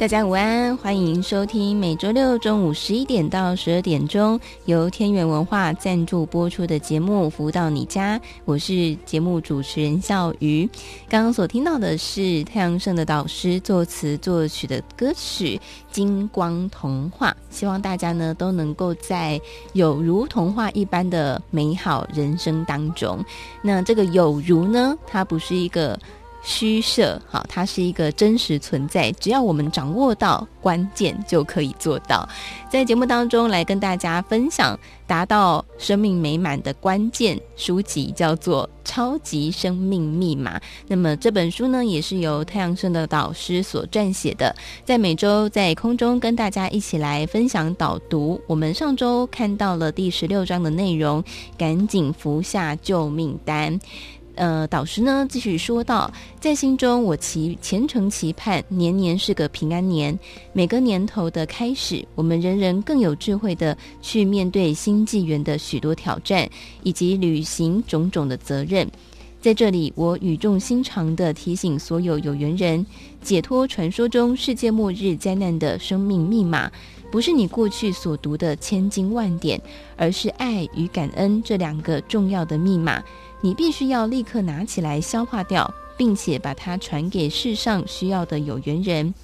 [0.00, 10.66] 大家午安，欢迎收听每周六中午十一点到十二点钟由天元文化赞助播出的节目《福到你家》，我是节目主持人笑瑜。
[11.06, 15.58] 刚刚所听到的是太阳盛的导师作词作曲的歌曲
[15.92, 19.38] 《金光童话》，希望大家呢都能够在
[19.74, 23.22] 有如童话一般的美好人生当中。
[23.60, 26.00] 那这个有如呢，它不是一个。
[26.42, 29.12] 虚设，好，它是一个真实存在。
[29.12, 32.28] 只要我们掌握到关键，就可以做到。
[32.70, 40.58] 在节目当中来跟大家分享达到生命美满的关键书籍，叫做《超级生命密码》。
[40.86, 44.54] 那么这本书呢，也是由太阳盛德导师所撰写的。
[44.84, 48.40] 在每周在空中跟大家一起来分享导读。
[48.46, 51.22] 我们上周看到了第十六章的内容，
[51.58, 53.78] 赶紧服下救命丹。
[54.36, 60.18] 呃，导师呢继续说道，在心中我祈虔诚期盼年年是个平安年，
[60.52, 66.48] 每个年头的开始，我们人人更有智慧的去面对新纪元的许多挑战，
[66.82, 68.88] 以及履行种种的责任。
[69.42, 72.84] 在这里，我语重心长地提醒所有有缘人，
[73.22, 76.70] 解脱传说中世界末日灾难的生命密码，
[77.10, 79.58] 不是你过去所读的千经万典，
[79.96, 83.02] 而是爱与感恩这两个重要的密码。
[83.42, 89.14] 你必须要立刻拿起来消化掉，并且把它传给世上需要的有缘人。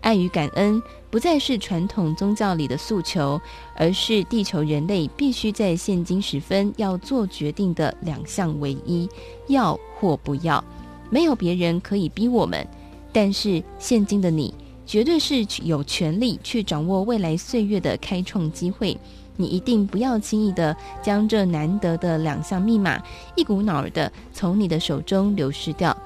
[0.00, 3.40] 爱与感恩不再是传统宗教里的诉求，
[3.74, 9.08] 而是地球人类必须在现今时分要做决定的两项唯一：
[9.46, 10.62] 要或不要。
[11.08, 12.66] 没有别人可以逼我们，
[13.12, 14.52] 但是现今的你
[14.84, 18.94] 绝对是有权利去掌握未来岁月的开创机会。
[19.36, 23.02] 你一定不要轻易的将这难得的两项密码
[23.34, 25.96] 一股脑儿的从你的手中流失掉。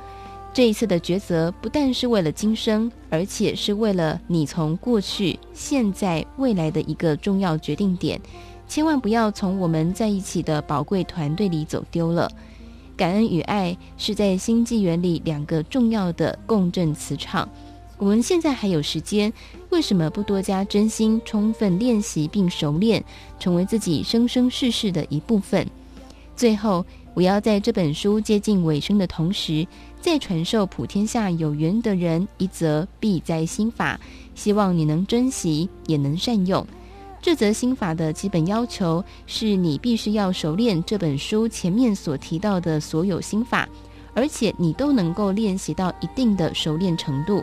[0.55, 8.21] 这一次的抉择不但是为了今生，而且是为了你从过去、现在、未来的一个重要决定点。
[8.67, 12.29] 千万不要从我们在一起的宝贵团队里走丢了。
[12.97, 17.49] 感恩与爱是在新纪元里两个重要的共振磁场。
[17.99, 19.33] 我们现在还有时间，
[19.71, 23.03] 为什么不多加真心，充分练习并熟练，
[23.41, 25.67] 成为自己生生世世的一部分？
[26.37, 29.67] 最后，我要在这本书接近尾声的同时，
[30.01, 33.99] 再传授普天下有缘的人一则避灾心法，
[34.37, 36.65] 希望你能珍惜，也能善用。
[37.21, 43.69] 这则心法的基本要求是你必须要熟练这本书前面所提到的所有心法，
[44.15, 47.43] 而且你都能够练习到一定的熟练程度。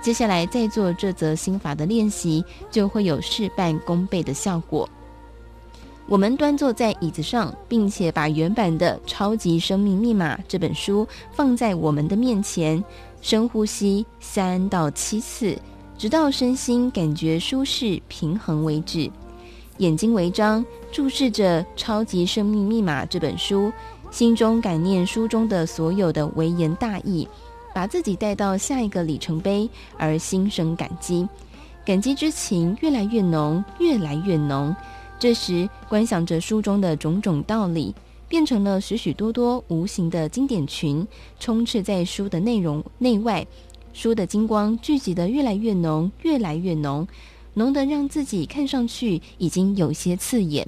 [0.00, 4.88] 接下来再做这则心法的练习，就会有事半功倍的效果。
[6.06, 12.82] 我们端坐在椅子上，并且把原版的《超级生命密码》这本书放在我们的面前，
[13.20, 15.58] 深呼吸三到七次，
[15.98, 19.10] 直到身心感觉舒适平衡为止。
[19.78, 23.70] 眼睛微张，注视着《超级生命密码》这本书，
[24.10, 27.28] 心中感念书中的所有的微言大义。
[27.78, 31.28] 把自己带到下一个里程碑，而心生感激，
[31.84, 34.74] 感激之情越来越浓，越来越浓。
[35.16, 37.94] 这时，观想着书中的种种道理，
[38.26, 41.06] 变成了许许多多无形的经典群，
[41.38, 43.46] 充斥在书的内容内外。
[43.92, 47.06] 书的金光聚集得越来越浓，越来越浓，
[47.54, 50.66] 浓得让自己看上去已经有些刺眼。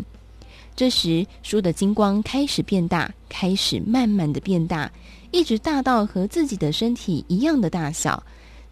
[0.77, 4.93] 这时，书的金光开始变大，开始慢慢的变大。
[5.31, 8.23] 一直大到和自己的身体一样的大小，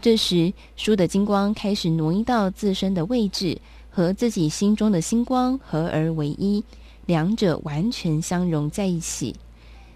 [0.00, 3.56] 这时书的金光开始挪移到自身的位置，
[3.90, 6.62] 和自己心中的星光合而为一，
[7.06, 9.34] 两者完全相融在一起。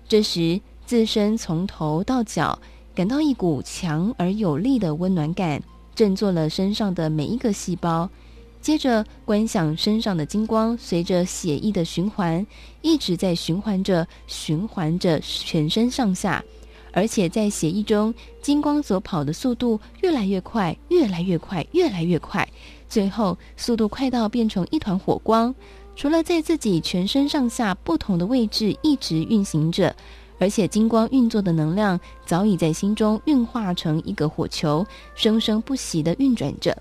[0.09, 2.59] 这时自身从头到脚
[2.94, 5.62] 感到一股强而有力的温暖感，
[5.94, 8.09] 振作了身上的每一个细胞。
[8.62, 12.47] 接着观想身上的金光随着血液的循环，
[12.81, 16.43] 一直在循环着，循环着全身上下，
[16.93, 22.49] 而且在血液中，金光所跑的速度越来越快，越来越快，越来越快，
[22.88, 25.53] 最后速度快到变成一团火光。
[25.97, 29.94] 除了在自己全身上下不同的位置一直运行着，
[30.38, 34.87] 而且金光运作的能量早已在心中运化成一个火球，
[35.17, 36.76] 生生不息地运转着。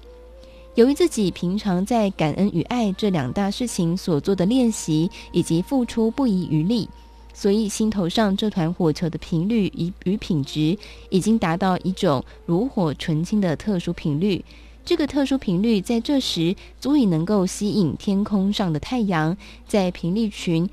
[0.75, 6.87] 由于自己平常在感恩与爱这两大事情所做的练习，以及付出不遗余力，
[7.33, 10.77] 所以心头上这团火球的频率与与品质
[11.09, 14.43] 已经达到一种炉火纯青的特殊频率。
[14.85, 19.35] 这个特殊频率在这时足以能够吸引天空上的太阳，
[19.67, 20.69] 在频率群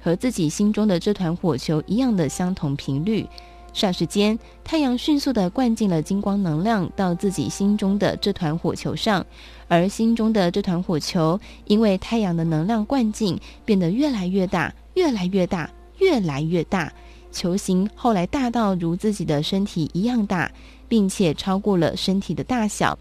[0.00, 3.26] 和自己心中的这团火球一样的相同频率。
[3.74, 9.24] 霎时间，太阳迅速地灌进了金光能量到自己心中的这团火球上，
[9.66, 16.92] 而心中的这团火球因为太阳的能量灌进，变得越来越大，越来越大，越来越大。
[17.30, 20.52] 球形后来大到如自己的身体一样大，
[20.86, 22.98] 并且超过了身体的大小，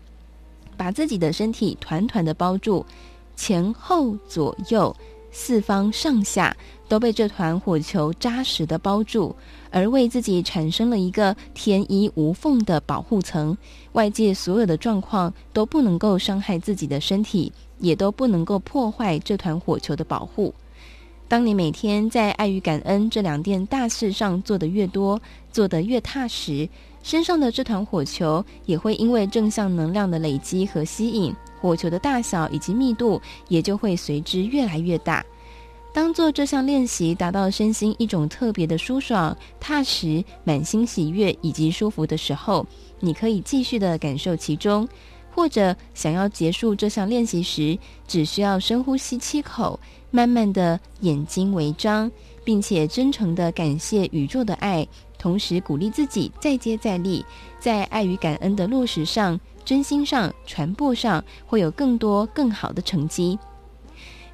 [0.78, 2.86] 把自己的身体团团地包住，
[3.36, 4.96] 前后左右。
[5.34, 6.54] 四方上下
[6.90, 9.34] 都被这团火球扎实地包住，
[9.72, 13.58] 而为自己产生了一个天衣无缝的保护层。
[13.94, 20.54] 外界所有的状况都不能够伤害自己的身体，也都不能够破坏这团火球的保护。
[21.28, 25.20] 当你每天在爱与感恩这两件大事上做得越多，
[25.50, 26.68] 做得越踏实，
[27.02, 31.34] 身上的这团火球也会因为正向能量的累积和吸引。
[31.62, 35.26] 火球的大小以及密度也就会随之越来越大。
[35.94, 42.66] 当做这项练习达到身心一种特别的舒爽、踏实、满心喜悦以及舒服的时候，
[43.00, 44.88] 你可以继续的感受其中。
[45.34, 49.80] 或者想要结束这项练习时，只需要深呼吸七口，
[50.12, 52.12] 慢慢的眼睛微张，
[52.44, 54.86] 并且真诚的感谢宇宙的爱，
[55.18, 57.26] 同时鼓励自己再接再厉，
[57.62, 59.40] 在爱与感恩的落实上。
[59.64, 63.38] 真心上传播上会有更多更好的成绩。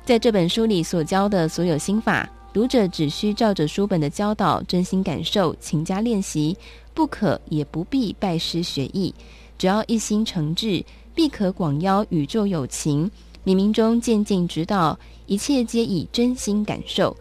[0.08, 6.56] 在这本书里所教的所有心法，读者只需照着书本的教导，真心感受，勤加练习，
[6.94, 9.14] 不可也不必拜师学艺，
[9.58, 10.82] 只要一心诚挚，
[11.14, 13.12] 必可广邀宇宙有情，
[13.46, 17.14] 冥冥中渐进指导，一切皆以真心感受。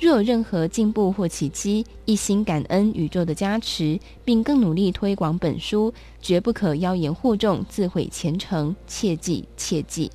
[0.00, 8.74] 若有任何进步或奇迹，一心感恩宇宙的加持，并更努力推广本书，绝不可妖言惑众，自毁前程。
[8.88, 10.10] 切记切记。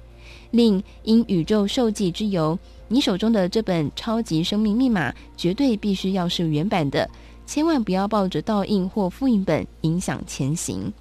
[0.52, 7.10] 另因宇宙受记之由，你手中的这本《超级生命密码》绝对必须要是原版的，
[7.46, 10.92] 千万不要抱着倒印或复印本影响前行。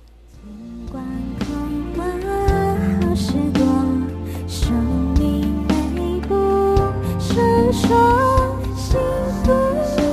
[4.49, 4.73] 生
[5.95, 6.35] 命不
[7.19, 7.89] 生生
[8.77, 9.01] 幸
[9.45, 10.06] 福。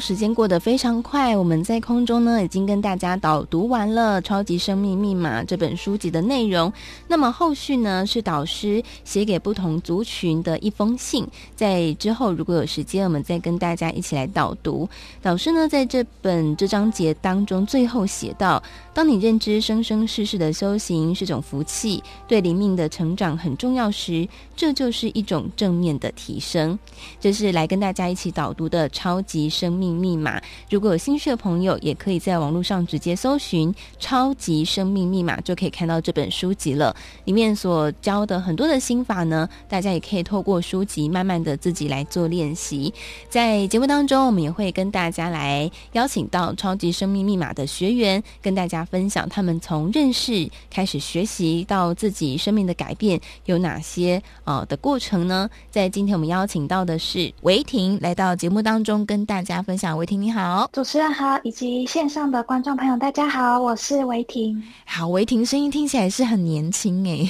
[0.00, 5.44] 时间过得非常快我们在空中呢已经跟大家导读完了超级生命密码。
[5.44, 6.72] 这本书籍的内容
[7.06, 14.88] 那么后续呢是导师写给不同族群的一封信在之后如果有时间我们再跟大家一起来导读。
[15.20, 26.78] 导师呢在这本这章节当中最后写到当你认知生生世世的修行是种福气，对灵命的成长很重要时，这就是一种正面的提升。
[27.20, 30.38] 这是来跟大家一起导读的《超级生命密码》。
[30.68, 36.94] 如果有兴趣的朋友，也可以在网络上直接搜寻《超级生命密码》，就可以看到这本书籍了。
[37.24, 42.92] 里面所教的很多的心法呢，大家也可以透过书籍慢慢的自己来做练习。
[43.28, 55.48] 在节目当中，我们也会跟大家来邀请到《超级生命密码》的学员，跟大家分享他们从认识开始学习到自己生命的改变有哪些呃的过程呢？
[55.70, 59.96] 在今天我们邀请到的是维婷来到节目当中跟大家分享。
[59.96, 64.62] 维婷你好，主持人好，以及线上的观众朋友大家好，我是维婷。
[64.84, 67.28] 好，维婷声音听起来是很年轻哎、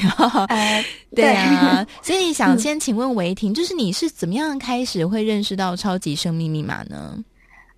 [0.49, 7.19] 呃， 对啊，所以想先请问维婷，就是你是怎么样开始会认识到超级生命密码呢？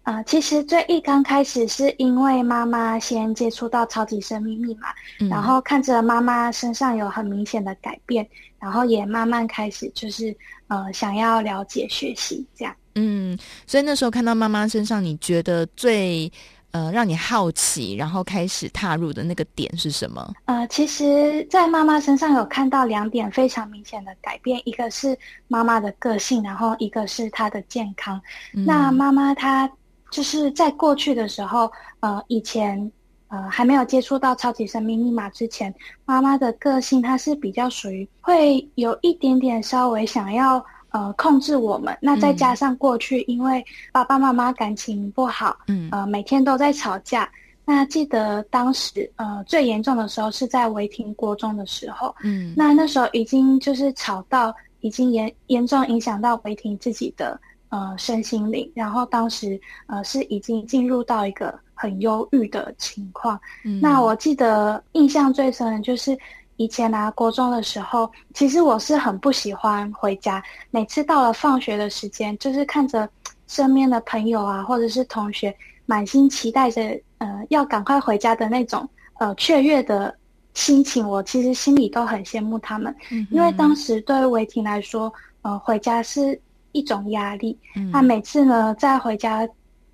[0.02, 4.88] 啊、呃，其实最一刚开始是因为妈妈先接触到超级生命密码，
[5.20, 8.28] 嗯、然后看着妈妈身上有很明显的改变，
[8.58, 12.74] 然后也慢慢开始就是呃想要了解学习这样。
[12.96, 16.30] 嗯，所以那时候看到妈妈身上，你觉得最
[16.72, 20.34] 呃让你好奇，然后开始踏入的那个点是什么？
[20.46, 25.16] 呃，其实，在妈妈身上有看到两点非常明显的改变，一个是
[25.46, 28.20] 妈妈的个性，然后一个是她的健康。
[28.52, 29.70] 嗯、那妈妈她。
[30.12, 32.92] 就是在过去的时候，呃，以前，
[33.28, 41.96] 呃，还没有接触到超级生命密码之前，妈妈的个性她是比较属于会有一点点稍微想要呃控制我们。
[42.00, 47.28] 那再加上过去因为爸爸妈妈感情不好，嗯，呃，每天都在吵架。
[47.64, 57.40] 那记得当时呃最严重的时候是在违停国中的时候，嗯，那那时候已经就是吵到已经严严重影响到违停自己的。
[57.72, 63.40] 呃，身心灵，然后当时呃是已经进入到一个很忧郁的情况。
[63.64, 66.14] 嗯，那我记得印象最深的就是
[66.58, 70.42] 以前啊，国中的时候，其实我是很不喜欢回家。
[70.70, 73.08] 每次到了放学的时间，就是看着
[73.46, 76.82] 身边的朋友啊，或者是同学，满心期待着
[77.16, 78.86] 呃要赶快回家的那种
[79.18, 80.14] 呃雀跃的
[80.52, 82.94] 心情，我其实心里都很羡慕他们。
[83.10, 85.10] 嗯，因为当时对于维婷来说，
[85.40, 86.38] 呃，回家是。
[86.72, 87.58] 一种压力。
[87.90, 89.48] 那每次呢，在回家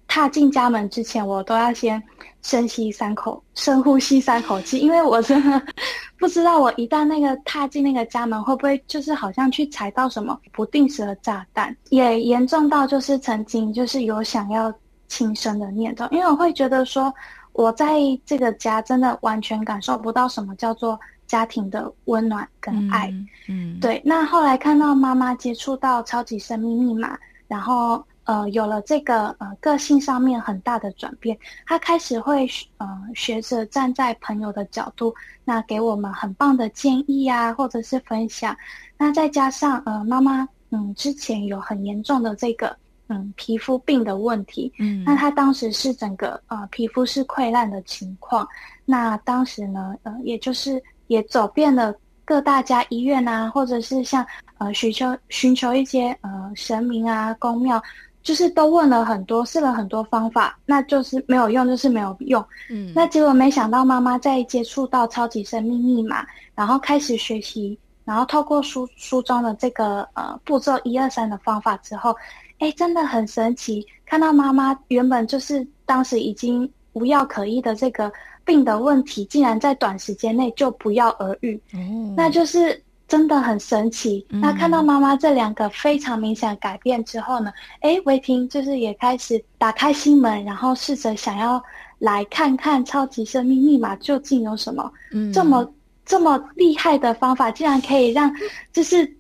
[0.06, 2.02] 踏进家门之前，我都要先
[2.42, 5.62] 深吸三口， 深呼吸三口气，因为我真的
[6.18, 11.76] 不知道，我一旦那个踏进那个家门，会不会就是好像去踩到什么不定时的炸弹？
[11.90, 14.72] 也严重到就是曾经就是有想要
[15.08, 17.12] 轻生的念头，因为我会觉得说，
[17.52, 20.98] 我在这个家真的完全感受不到什么叫做。
[21.28, 24.00] 家庭的温暖跟爱，嗯，嗯对。
[24.04, 27.16] 那后来看到妈妈接触到超级生命密码，
[27.46, 38.56] 然后呃有了这个呃个性上面很大的转变，她开始会呃学着站在朋友的角度，那给我们很棒的建议啊，或者是分享。
[38.96, 42.74] 那再加上呃妈妈嗯之前有很严重的这个
[43.08, 48.48] 嗯皮肤病的问题，嗯，那她当时是整个呃皮肤是溃烂的情况，
[48.86, 50.82] 那当时呢呃也就是。
[51.08, 54.24] 也走遍了各大家医院啊，或者是像
[54.58, 57.82] 呃寻求寻求一些呃神明啊宫庙，
[58.22, 62.44] 就是都问了很多，试了很多方法，那就是没有用，就是没有用。
[62.70, 72.14] 嗯，那结果没想到妈妈在接触到超级生命密码，然后开始学习，然后透过书书中的这个呃步骤一二三的方法之后，
[72.58, 78.12] 哎，真的很神奇，看到妈妈原本就是当时已经无药可医的这个。
[78.48, 84.24] 病的问题竟然在短时间内就不药而愈，嗯，那就是真的很神奇。
[84.30, 87.52] 嗯，那看到妈妈这两个非常明显的改变之后呢，
[87.82, 91.62] 哎，维婷就是也开始打开心门，然后试着想要
[91.98, 95.70] 来看看超级生命密码究竟有什么，嗯，这么
[96.06, 98.34] 这么厉害的方法，竟然可以让
[98.72, 99.14] 就是。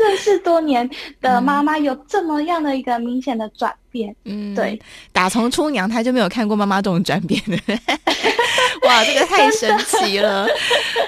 [0.00, 0.88] 认识多年
[1.20, 4.80] 的妈妈有这么样的一个明显的转变，嗯，对，
[5.12, 7.56] 打从出娘胎就没有看过妈妈这种转变的，
[8.86, 10.48] 哇，这个太神奇了。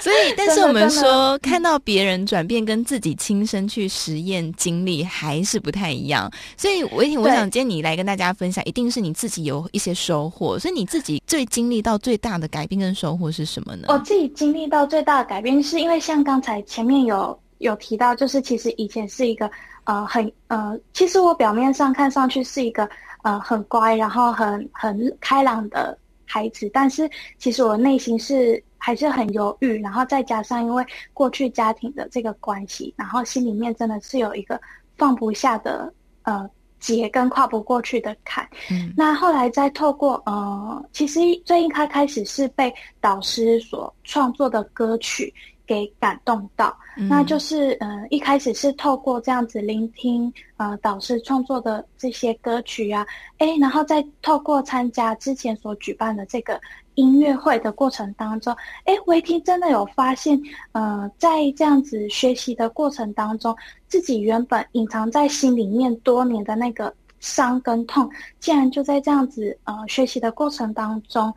[0.01, 6.31] 所以，但是我们说看到别人转变跟自己亲身去实验经历还是不太一样。
[6.57, 10.59] 所以，维婷，我想今天你来跟大家分享，一定是你自己有一些收获。
[10.59, 13.87] 所以，你自己最经历到最大的改变跟收获是什么呢？
[13.89, 17.39] 我自己经历到最大的改变，是因为像刚才前面有。
[17.63, 19.51] 有提到，就是其实以前是一个
[19.85, 22.89] 呃很呃，其实我表面上看上去是一个
[23.23, 34.61] 呃很乖，然后很很开朗的孩子，但是其实我内心是还是很犹豫，然后再加上因为过去家庭的这个关系，然后心里面真的是有一个
[34.99, 35.93] 放不下的
[36.23, 36.49] 呃
[36.81, 38.45] 结跟跨不过去的坎。
[38.71, 45.33] 嗯，那后来再透过呃，其实最一开开始是被导师所创作的歌曲。
[45.73, 53.07] 给感动到，嗯、那就是呃，一开始是透过这样子聆听呃导师创作的这些歌曲啊，
[53.39, 56.61] 诶，然后再透过参加之前所举办的这个
[56.97, 60.39] 音乐会的过程当中，诶，维听真的有发现，
[60.73, 63.57] 呃，在这样子学习的过程当中，
[63.89, 68.07] 自己原本隐藏在心里面多年的那个伤跟痛，
[68.41, 71.33] 竟然就在这样子呃学习的过程当中。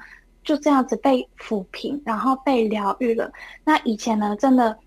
[0.46, 3.30] 就这样子被抚平，然后被疗愈了。
[3.64, 4.78] 那以前呢，真的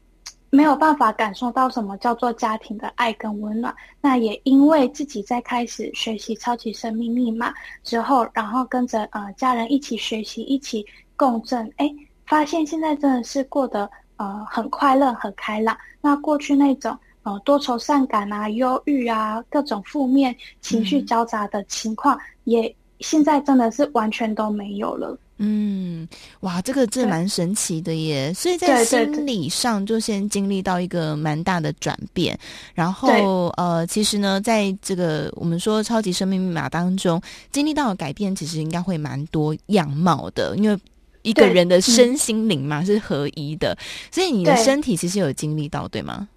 [0.51, 3.75] 没有办法感受到什么叫做家庭的爱跟温暖。
[4.01, 10.87] 那也因为自己在开始学习超级生命密码之后，然后跟着呃家人一起学习，一起
[11.17, 11.93] 共振，哎，
[12.25, 15.77] 发现现在真的是过得呃很快乐、很开朗。
[16.01, 25.19] 那过去那种呃多愁善感啊、忧郁啊、各种负面情绪交杂的情况，嗯、也现在真的是完全都没有了。
[25.39, 26.07] 嗯，
[26.41, 28.35] 哇，这个这蛮神奇的耶！
[28.35, 32.37] 所以在心理上就先经历到一个蛮大的转变，
[32.75, 40.77] 然后呃，其实呢，在这个我们说超级生命密码当中，经历到的改变，其实应该会蛮多样貌的，因为
[41.23, 43.79] 一个人的身心灵嘛是合一的，
[44.11, 46.29] 所以你的身体其实有经历到，对吗？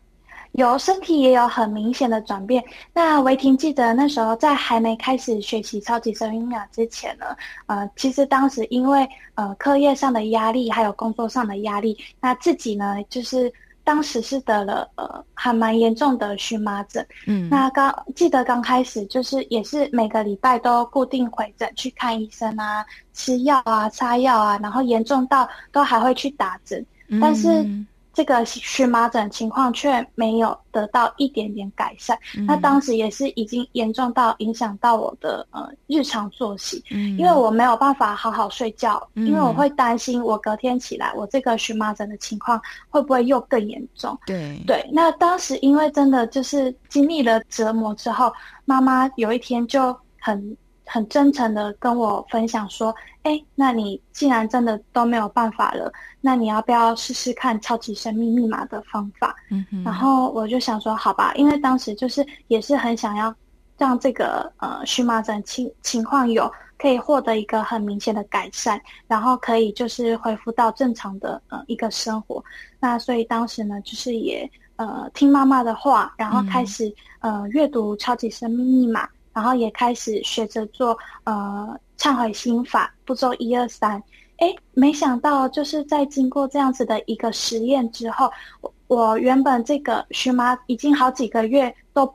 [0.53, 2.63] 有身体也有很明显的转变。
[2.93, 7.25] 那维婷记得那时候在还没开始学习超级生命密码之前呢，
[7.67, 13.51] 呃，其实当时因为呃课业上的压力，还有工作上的压力，那自己呢就是
[13.83, 17.05] 当时是得了呃还蛮严重的荨麻疹。
[17.27, 26.85] 嗯，那刚记得刚开始就是也是每个礼拜都固定回诊去看医生啊，吃药啊，擦药啊，然后严重到都还会去打针，
[27.21, 27.63] 但是。
[27.63, 44.17] 嗯这个荨麻疹情况却没有得到一点点改善，嗯、那当时也是已经严重到影响到我的呃日常作息，嗯、因为我没有办法好好睡觉，嗯、因为我会担心我隔天起来我这个荨麻疹的情况会不会又更严重。
[44.25, 48.33] 对对，那当时因为真的就是经历了折磨之后，
[48.65, 50.57] 妈妈有一天就很。
[50.93, 63.33] 很真诚的跟我分享说：“哎，那你既然真的都没有办法了，那你要不要试试看超级生命密码的方法？”嗯哼，然后我就想说：“好吧，因为当时就是也是很想要
[63.77, 68.77] 让这个呃荨麻疹情情况有可以获得一个很明显的改善，
[69.07, 72.43] 然后可以就是恢复到正常的呃一个生活。
[72.81, 84.01] 那所以当时呢，就是也呃听妈妈的话，然后开始、嗯、呃阅读超级生命密码。”然后也开始学着做呃忏悔心法步骤一二三，
[84.37, 92.11] 哎，没想到就是在经过这样子的一个实验之后，我我原本这个荨麻已经好几个月都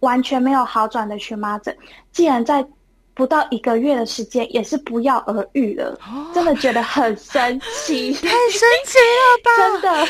[0.00, 1.76] 完全没有好转的荨麻疹，
[2.12, 2.66] 竟然在
[3.14, 9.50] 不到一个月的时间也是不药而愈了，哦、真的觉得很神奇， 太神奇了吧！
[9.56, 10.08] 真的。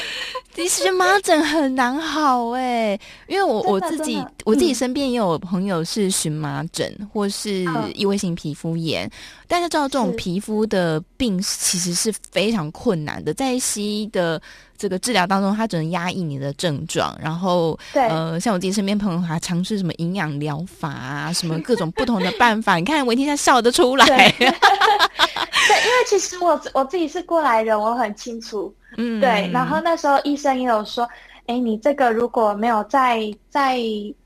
[0.54, 9.10] 其实荨麻疹很难好哎，因为我我自己我自己身边也有朋友是荨麻疹，嗯、或是异位性皮肤炎。
[9.46, 14.40] 但是知道这种皮肤的病其实是非常困难的，在西医的
[14.76, 17.16] 这个治疗当中，它只能压抑你的症状。
[17.20, 22.76] 然后，对呃，像我自己身边朋友还尝试什么营养疗法啊，什么各种不同的办法。
[22.78, 24.04] 你看维婷，他笑得出来。
[24.06, 28.74] 对， 对，因为其实我我自己是过来人，我很清楚。
[28.96, 31.08] 嗯，对，然后那时候医生也有说，
[31.46, 33.76] 哎，你这个如果没有在在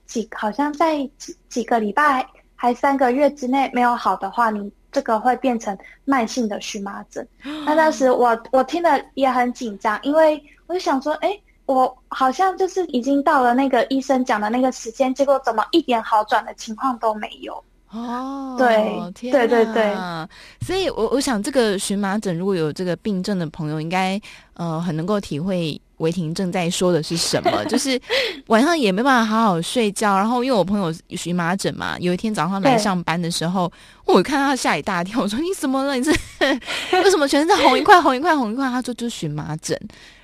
[0.07, 7.27] 几，好像在几几个礼拜还三个月之内没有好的话，你这个会变成慢性的荨麻疹。
[7.67, 17.63] 那当时我我听了也很紧张，因为我就想说，哎，我好像就是已经到了那个医生讲的那个时间，结果怎么一点好转的情况都没有。
[17.91, 19.97] 哦，对，天对对对，
[20.61, 24.21] 所以我我想这个荨麻疹如果有这个病症的朋友，应该
[24.53, 28.01] 呃很能够体会维婷正在说的是什么，就是
[28.47, 30.17] 晚上也没办法好好睡觉。
[30.17, 33.71] 然后因为我朋友荨麻疹嘛，有一天早上来上班的时候，
[34.05, 35.95] 我看到他吓一大跳，我说你怎么了？
[35.95, 36.11] 你是
[36.93, 38.69] 为什么全身在红一块红一块红一块？
[38.69, 39.79] 他说就是荨麻疹，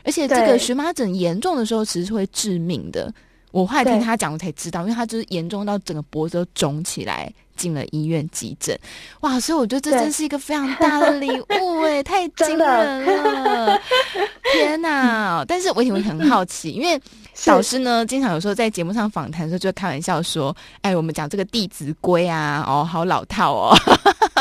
[0.04, 3.12] 而且这个荨麻疹严重的时候其实是会致命的。
[3.54, 7.32] 我后来听他讲，我才知道，因为他就是严重到整个脖子都肿起来。
[7.56, 8.76] 进了医院急诊，
[9.20, 9.38] 哇！
[9.38, 13.80] 所以我觉得这真是一个非常大的礼物哎，太惊人了！
[14.52, 15.44] 天哪！
[15.46, 17.00] 但是我也会很好奇，因为
[17.46, 23.76] 导师呢，经常有时候在节目上访谈的时候，就会开玩笑说：“哎，我们讲这个《弟子规》啊，哦，好老套哦。”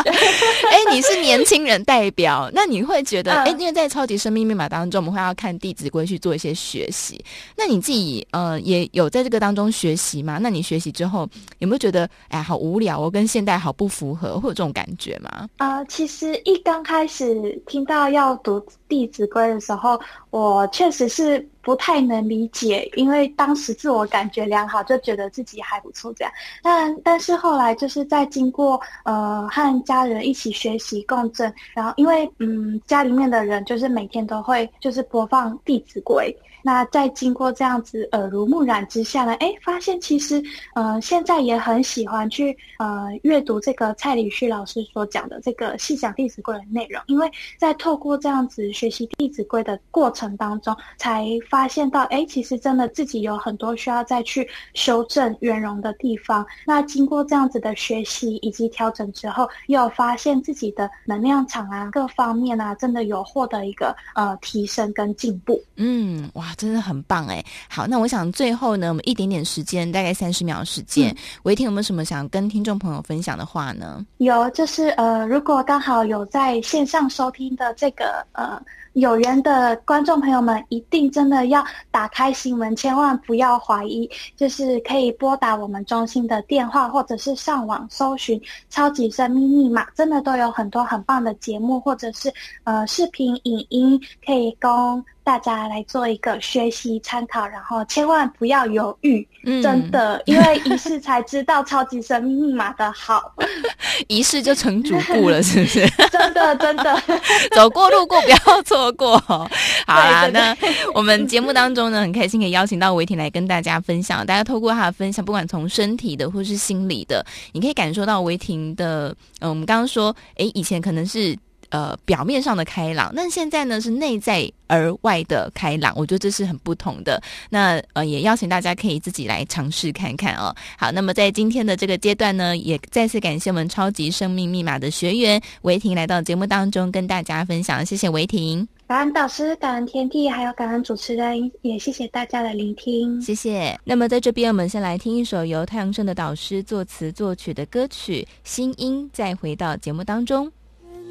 [0.04, 7.24] 哎，你是年轻人代表，那你会觉得哎，因为在超级生命密码当中，我们会要看《弟子规》去做一些学习。
[7.56, 10.40] 那你自己呃，也有在这个当中学习吗？
[10.42, 11.28] 那你学习之后
[11.60, 13.00] 有没有觉得哎，好无聊？
[13.00, 15.48] 哦跟现代好不符合，会有这种感觉吗？
[15.58, 20.00] 啊、呃，其实一刚开始听到要读《弟子规》的时候，
[20.34, 26.34] 我确实是不太能理解，因为当时自我感觉良好，就觉得自己还不错这样。
[26.64, 36.36] 但但是后来就是在经过呃和家人一起学习共振，然后因为嗯家里面的人就是每天都会就是播放《弟子规》。
[36.64, 40.42] 那在经过这样子耳濡目染之下呢，哎，发现其实，
[40.74, 56.46] 呃，现在也很喜欢去呃阅读这个蔡礼旭老师所讲的这个细讲《弟子规》的内容，因为在透过这样子学习《弟子规》的过程当中，才发现到，哎，其实真的自己有很多需要再去修正圆融的地方。
[56.66, 65.62] 那经过这样子的学习以及调整之后，又发现自己的能量场啊，各方面啊，真的有获得一个呃提升跟进步。
[65.76, 66.53] 嗯，哇。
[66.56, 67.44] 真的很棒哎！
[67.70, 74.06] 好，那我想最后呢，我们一点点时间，大概三十秒时间，维、嗯、婷有没有什么想跟听众朋友分享的话呢？
[74.18, 78.62] 有，就是呃，如果刚好有在线上收听的这个呃。
[78.94, 92.32] 有缘的观众朋友们，一定真的要打开新闻，千万不要怀疑，就是可以拨打我们中心的电话，或者是上网搜寻《超级生命密码》，真的都有很多很棒的节目，或者是
[92.66, 97.48] 呃视频、影音，可以供大家来做一个学习参考。
[97.48, 103.34] 然后千万不要犹豫，嗯、真的，因为一试才知道超级生命密码的好，
[104.08, 105.90] 一试就成主顾了，是不是？
[106.12, 106.96] 真的，真的，
[107.56, 108.83] 走过路过不要错。
[108.84, 109.48] 说过 好
[109.88, 110.56] 啦，那
[110.94, 114.26] 我们节目当中呢，很开心可以邀请到维婷来跟大家分享。
[114.26, 119.16] 大家透过她的分享，不管从身体的或是心理的，你可以感受到维婷的。
[119.40, 121.38] 嗯，我们刚刚说，诶，以前可能是。
[121.74, 127.20] 呃，表面上的开朗，那现在呢是内在而外的开朗，我觉得这是很不同的。
[127.50, 130.56] 那呃，也邀请大家可以自己来尝试看看哦。
[130.78, 138.68] 好，那么在今天的这个阶段呢，也再次感谢我们超级生命密码的学员维婷来到节目当中跟大家分享，谢谢维婷。
[138.86, 143.76] 感恩导师，感恩天地，还有感恩主持人，也谢谢大家的聆听，谢谢。
[143.84, 150.52] 那么在这边，我们先来听一首由太阳盛的导师作词作曲的歌曲《心音》，再回到节目当中。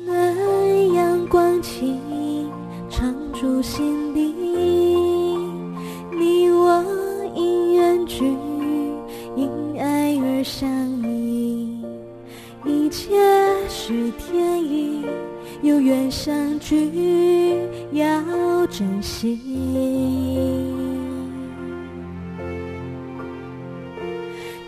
[0.04, 2.00] 暖阳光轻
[2.90, 4.34] 常驻心底，
[6.10, 6.84] 你我
[7.36, 8.24] 因缘聚，
[9.36, 10.68] 因爱而相
[11.02, 11.80] 依，
[12.64, 13.16] 一切
[13.68, 15.04] 是天意，
[15.62, 17.56] 有缘相聚
[17.92, 18.04] 要
[18.66, 19.38] 珍惜，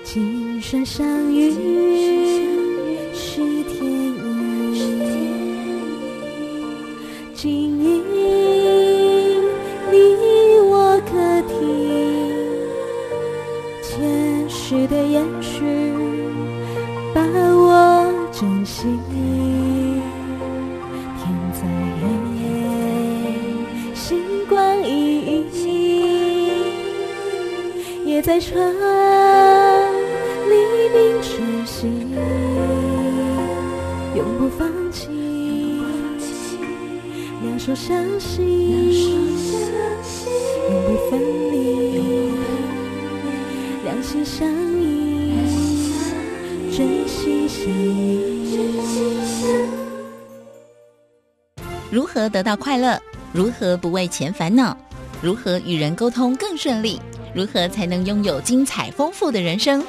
[0.04, 1.52] 今生相遇。
[7.44, 8.02] 心音，
[9.92, 9.96] 你
[10.62, 11.52] 我可听，
[13.82, 15.62] 前世的延续，
[17.12, 18.86] 把握珍惜。
[21.18, 21.60] 天在
[22.00, 22.02] 黑，
[23.94, 24.16] 星
[24.48, 25.68] 光熠熠，
[28.06, 28.56] 也在传
[30.48, 30.54] 黎
[30.94, 31.92] 明晨曦，
[34.16, 35.23] 永不放弃。
[37.66, 38.42] 两手相携，
[40.70, 41.18] 永不分
[41.50, 42.30] 离，
[43.84, 44.46] 两，心相
[44.82, 45.32] 依。
[51.90, 53.00] 如何得到快乐？
[53.32, 54.76] 如何不为钱烦恼？
[55.22, 57.00] 如何与人沟通更顺利？
[57.34, 59.82] 如何才能拥有精彩丰富的人生？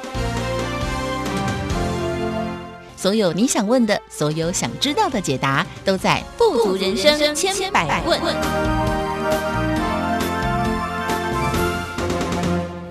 [3.06, 8.18] 所有你想问的，所有想知道的解答，都在《富足人生千百问》。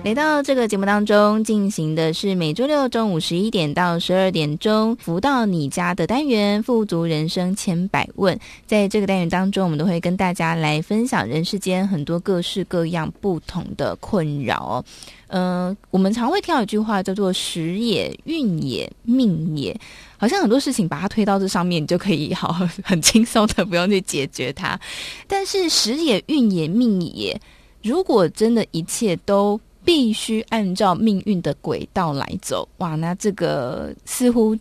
[0.02, 8.34] 来到这个节目当中，进行的是每周六中午十一点到十二点钟，福到你家的单元《富足人生千百问》。
[8.66, 14.82] 在这个单元当中，我们都会跟大家来分享人世间很多各式各样不同的困扰。
[15.28, 19.76] 嗯、我们常会听到一句话叫做“时也，运也，命也”，
[20.16, 22.52] 好像很多事情把它推到这上面，你就可以好
[22.82, 24.78] 很轻松的不用去解决它。
[25.26, 27.40] 但是“时也，运也，命也”，
[27.82, 32.68] 如果真的一切都必须按照命运的轨道来走。
[32.78, 34.56] 哇，那这个似乎。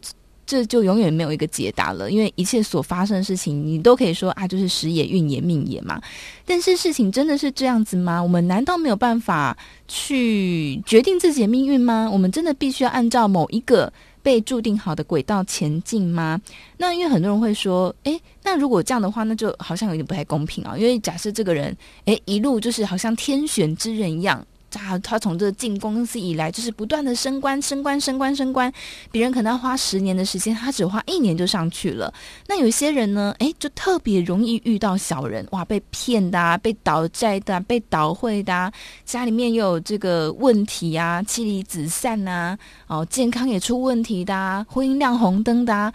[0.47, 5.99] 这就永远没有一个解答了，因为一切所发生的事情，你都可以说啊，就是时也、运也、命也嘛。
[6.45, 8.21] 但是事情真的是这样子吗？
[8.21, 12.07] 我们难道没有办法去决定自己的命运吗？
[12.13, 13.91] 我们真的必须要按照某一个
[14.25, 16.41] 被注定好的轨道前进吗？
[16.77, 20.75] 那因为很多人会说，诶，那如果这样的话，那就好像有点不太公平啊。
[20.75, 24.43] 因为假设这个人，诶，一路就是好像天选之人一样。
[24.79, 28.71] 他他从这进公司以来，就是不断的升官、升官、升官、升官。
[29.11, 32.13] 别人可能要花十年的时间，他只花一年就上去了。
[32.47, 38.71] 那有些人呢，诶，就特别容易遇到小人，哇，被骗的啊，被倒债的啊，被倒汇的啊，
[39.05, 42.57] 家里面又有这个问题啊，妻离子散啊，
[42.87, 45.93] 哦，健康也出问题的啊，婚姻亮红灯的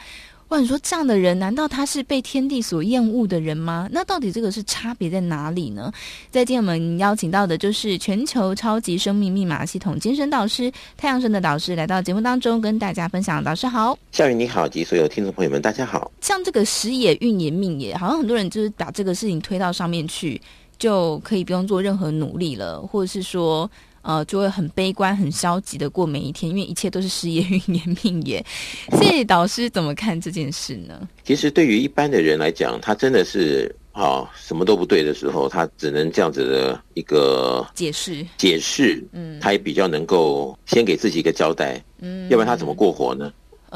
[0.50, 0.60] 啊。
[0.60, 3.88] 或者说这样的人，难道他是被天地所厌恶的人吗？
[3.92, 5.90] 那到底这个是差别在哪里呢？
[6.30, 13.42] 在今天我们邀请到的就是全球超级生命密码系统精神导师太阳神的导师来到节目当中跟大家分享。
[13.42, 16.10] 导师好，夏雨你好，及所有听众朋友们，大家好。
[16.20, 20.38] 像这个时也、运也、命也，好像很多人就是把这个事情推到上面去，
[20.78, 23.70] 就可以不用做任何努力了，或者是说。
[24.02, 28.44] 呃，就会很悲观、很消极的过每一天，因为一切都是时也、运也、命也。
[28.96, 31.08] 所以导师怎么看这件事呢？
[31.22, 38.26] 其实对于一般的人来讲，他真的是啊、哦，什么都不对的时候，他只能这样子的一个解释。
[38.38, 43.32] 解释，嗯，他也比较能够先给自己一个交代，嗯，要不然他怎么过活呢？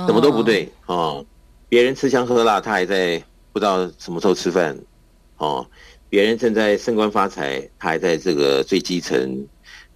[0.06, 1.24] 什么都不对哦，
[1.68, 4.76] 别人吃香喝辣，他还在不知道什么时候吃饭
[5.37, 5.64] 哦，
[6.08, 9.46] 别人正在升官发财，他还在这个最基层。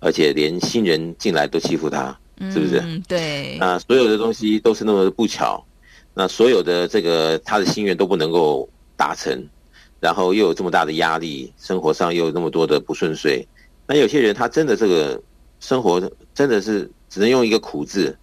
[0.00, 2.16] 而且连新人进来都欺负他，
[2.52, 2.80] 是不是？
[2.84, 3.56] 嗯，对。
[3.58, 5.64] 那所有的东西都是那么的不巧，
[6.14, 9.44] 那所有的这个他的心愿都不能够达成，
[9.98, 13.46] 然后又有这么大的压力，生活上又有那么多的不顺遂。
[13.86, 15.20] 那有些人他真的这个
[15.58, 16.00] 生活
[16.32, 18.16] 真的是只能用一个苦字，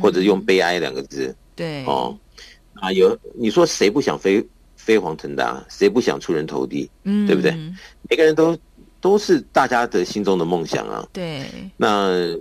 [0.00, 1.34] 或者用悲哀两个字。
[1.54, 1.84] 对。
[1.84, 2.16] 哦，
[2.74, 4.42] 啊，有你说谁不想飞
[4.76, 5.62] 飞黄腾达？
[5.68, 6.90] 谁不想出人头地？
[7.04, 7.52] 嗯，对不对？
[8.08, 8.56] 每个人都。
[9.00, 11.06] 都是大家的心中的梦想啊。
[11.12, 11.42] 对。
[11.76, 12.36] 那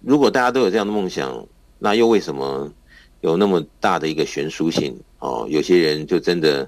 [0.00, 1.44] 如果大家都有这样的梦想，
[1.78, 2.72] 那又为什么
[3.22, 4.96] 有那么大的一个悬殊性？
[5.18, 6.62] 哦，有些人就真的，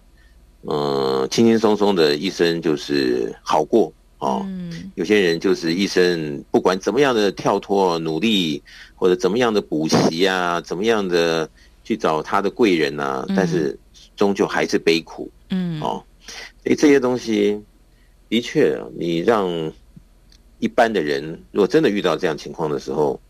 [0.62, 4.42] 嗯、呃，轻轻松松的一生就是好过哦。
[4.46, 4.90] 嗯。
[4.96, 8.60] 有些人就是一生不管怎么样的跳脱、努力，
[8.96, 11.48] 或者怎么样的补习啊，怎么样的
[11.84, 13.78] 去找他的贵人啊，嗯、但是
[14.16, 15.30] 终究还是悲苦。
[15.50, 15.80] 嗯。
[15.80, 16.02] 哦，
[16.64, 17.60] 所以这些东西。
[18.28, 19.72] 的确，你让
[20.58, 23.20] 一般的人，如果真的遇到这样情况的时候，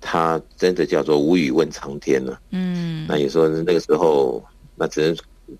[0.00, 2.40] 他真的叫做无语问苍天了。
[2.50, 4.44] 嗯，那你说那个时候，
[4.76, 5.16] 那只能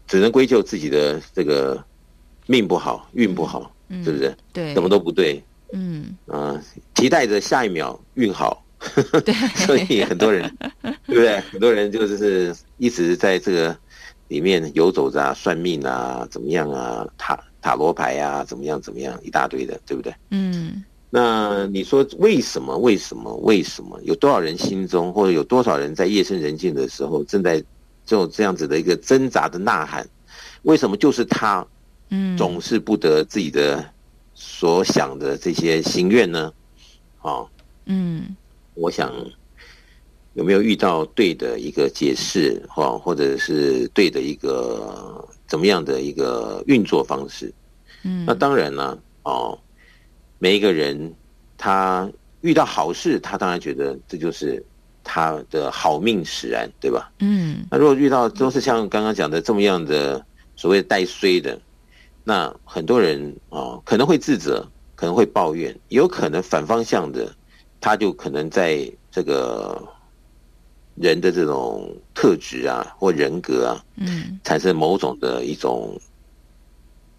[0.06, 1.82] 只能归咎自己的这个
[2.46, 4.36] 命不好，运不好，嗯、是不是？
[4.52, 5.42] 对，什么都不对。
[5.72, 6.62] 嗯啊，
[6.94, 8.64] 期待着下一秒运好。
[9.24, 9.34] 对，
[9.66, 10.48] 所以很多人，
[10.82, 11.40] 对不对？
[11.40, 13.76] 很多人就是一直在这个
[14.28, 17.38] 里面游走着啊，算命啊，怎么样啊，塔。
[17.60, 18.80] 塔罗牌、啊，怎么样？
[18.80, 19.18] 怎么样？
[19.24, 20.14] 一大堆的，对不对？
[20.30, 20.82] 嗯。
[21.10, 22.78] 那你说为什么？
[22.78, 23.34] 为什么？
[23.38, 24.00] 为什么？
[24.04, 27.62] 有多少人心中，或者有多少人在夜深人静的时候，正在
[28.06, 30.08] 就这样子的一个挣扎的呐喊？
[30.62, 31.66] 为什么就是他？
[32.10, 33.84] 嗯，总是不得自己的
[34.34, 36.52] 所想的这些心愿呢？
[37.20, 37.44] 啊，
[37.86, 38.36] 嗯，
[38.74, 39.12] 我想
[40.34, 47.52] 有没有遇到对的一个解释，或或者是对的一个怎么样的一个运作方式？
[48.04, 49.58] 嗯，那当然呢，哦，
[50.38, 51.12] 每一个人
[51.56, 52.08] 他
[52.42, 54.64] 遇到好事，他当然觉得这就是
[55.02, 57.10] 他的好命使然，对吧？
[57.18, 61.58] 嗯，那如果遇到都是像刚刚讲的这么样的所谓带衰的，
[62.22, 64.64] 那很多人哦可能会自责，
[64.94, 67.34] 可能会抱怨，有可能反方向的，
[67.80, 69.82] 他就可能在这个
[71.00, 75.98] 人的这种特质啊或人格啊，嗯，产生某种的一种。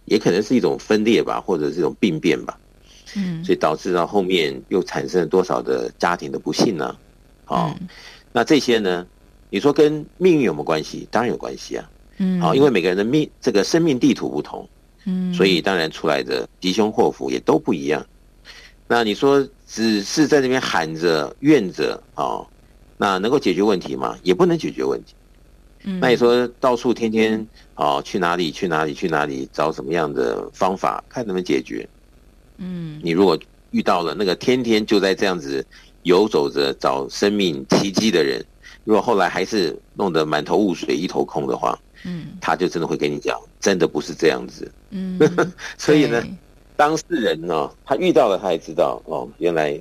[0.05, 2.57] 也可能是一种分裂吧，或者是一种病变吧，
[3.15, 6.97] 嗯，所以导致到后面又产生了多少的家庭的不幸呢？
[7.45, 7.87] 啊，嗯，
[8.31, 9.05] 那这些呢？
[9.51, 11.07] 你说跟命运有没有关系？
[11.11, 11.87] 当然有关系啊，
[12.17, 14.67] 嗯，啊，因为每个人的命这个生命地图不同，
[15.05, 18.03] 嗯，所以当然出来的吉凶祸福也都不一样。
[18.87, 22.41] 那你说只是在那边喊着怨着啊，
[23.01, 24.17] 那能够解决问题吗？
[24.23, 25.13] 也不能解决问题。
[25.85, 31.87] 嗯，那你说到处天天哦，去哪里去哪里去哪里找什么样的方法，看能不能解决？
[32.57, 33.39] 嗯，你如果
[33.71, 35.65] 遇到了那个天天就在这样子
[36.03, 38.43] 游走着找生命奇迹的人，
[38.83, 44.69] 如果后来还是弄得满头雾水一头空的话，嗯，他就真的会跟你讲，真的不是这样子。
[44.89, 45.17] 嗯，
[45.79, 46.21] 所以呢，
[46.75, 49.79] 当事人呢，他遇到了他也知道哦，原来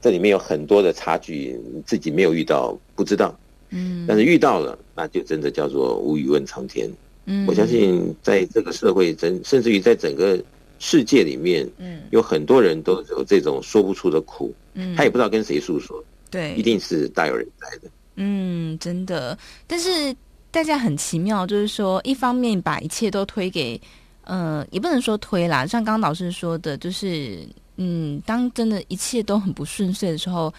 [0.00, 3.36] 这里面有很多的差距，自己没有遇到，不知道。
[3.70, 6.90] 嗯，但是遇到了，那就真的叫做无语问苍天。
[7.26, 10.42] 嗯，我相信在这个社会，真甚至于在整个
[10.78, 17.90] 世界里面，嗯，有很多人都有这种说不出的苦，嗯，他也不知道跟谁诉说，对，一定是大有人在的。
[18.16, 19.36] 嗯，真的。
[19.66, 20.14] 但是
[20.50, 23.78] 大家很奇妙，就是说，一方面把一切都推给，
[24.24, 27.46] 呃，也不能说推啦，像刚刚老师说的，就是，
[27.78, 30.52] 嗯，当真的一切都很不顺遂的时候。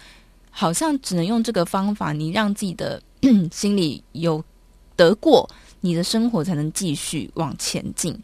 [0.52, 3.00] 好像只能用这个方法，你让自己的
[3.52, 4.44] 心里有
[4.96, 5.48] 得过，
[5.80, 8.20] 你的生活才能继续往前进。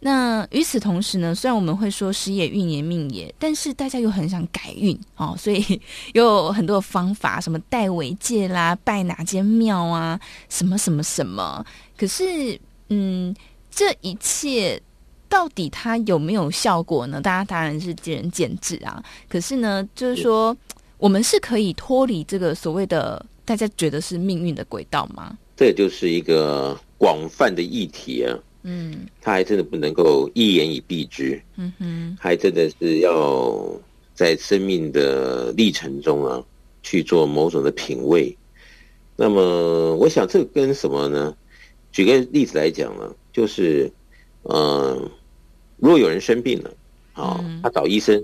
[0.00, 5.80] 那与此同时呢，虽然我们会说时也运也命也，但是大家又很想改运哦，所以
[6.12, 11.64] 有很多方法，什么戴尾戒啦，拜哪间庙啊，什么什么什么。
[11.96, 13.32] 可是，嗯，
[13.70, 14.82] 这一切
[15.30, 17.22] 到底它有没有效果呢？
[17.22, 19.02] 大家当然是见仁见智啊。
[19.30, 20.54] 可是呢，就是说。
[21.00, 25.34] 我们是可以脱离这个所谓的大家觉得是命运的轨道吗？
[25.56, 28.38] 这就是一个广泛的议题啊。
[28.64, 31.40] 嗯，他还真的不能够一言以蔽之。
[31.56, 33.58] 嗯哼，还真的是要
[34.14, 36.44] 在生命的历程中啊
[36.82, 38.36] 去做某种的品味。
[39.16, 41.34] 那么，我想这个跟什么呢？
[41.92, 43.90] 举个例子来讲呢，就是，
[44.42, 45.10] 嗯、呃，
[45.80, 46.70] 如果有人生病了，
[47.14, 48.22] 啊，他找医生。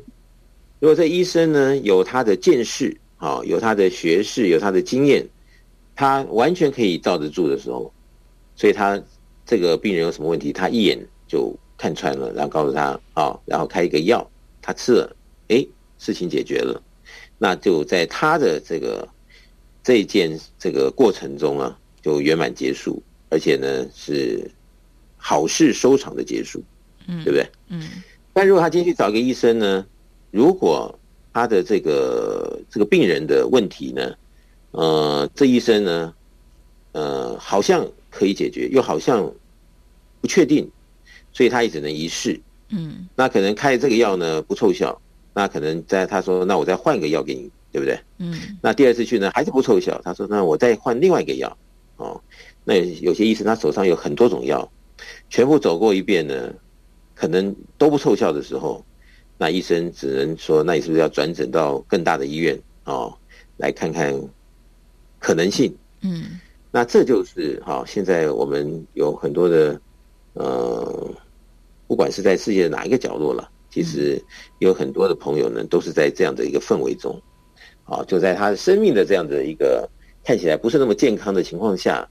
[0.78, 5.26] 如果这医生呢，有他的见识，啊，有他的学识，有他的经验，
[5.94, 7.90] 他完全可以罩得住的时候，
[8.54, 9.02] 所以他
[9.46, 14.28] 这个病人有什么问题，他一眼就看穿了，然后告诉他啊，然后开一个药，
[14.60, 15.16] 他吃了，
[15.48, 15.66] 哎，
[15.98, 16.82] 事情解决了，
[17.38, 19.08] 那就在他的这个
[19.82, 24.50] 这一件这个过程中啊，就圆满结束，而且呢是
[25.16, 26.62] 好事收场的结束，
[27.06, 27.48] 嗯，对不对？
[27.68, 27.82] 嗯。
[28.32, 29.86] 但如果他今天去找一个医生呢？
[30.30, 30.98] 如果
[31.32, 34.14] 他的这个这个病人的问题呢，
[34.72, 36.14] 呃，这医生呢，
[36.92, 39.32] 呃，好像可以解决，又好像
[40.20, 40.70] 不确定，
[41.32, 42.38] 所以他也只能一试。
[42.68, 45.00] 嗯，那可能开这个药呢不凑效，
[45.32, 47.98] 那可能在他说，那我再换一个药给你，对不对？
[48.18, 51.56] 嗯，那第二次去呢还是不凑效，他说，那我再换另外一个药。
[51.96, 52.20] 哦，
[52.64, 54.70] 那有些医生他手上有很多种药，
[55.30, 56.52] 全部走过一遍呢，
[57.16, 58.84] 可能都不凑效的时候。
[59.38, 63.12] 那医生只能说，那你是不是要转诊到更大的医院哦，
[63.58, 64.18] 来看看
[65.18, 65.76] 可能性？
[66.00, 69.78] 嗯，那这就是哈，现在我们有很多的
[70.32, 71.10] 呃，
[71.86, 74.18] 不管是在世界的哪一个角落了，其实
[74.58, 77.20] 有很多的朋友呢，都是在这样的一个氛围中，
[77.84, 79.86] 啊，就在他的生命的这样的一个
[80.24, 82.08] 看起来不是那么健康的情况下，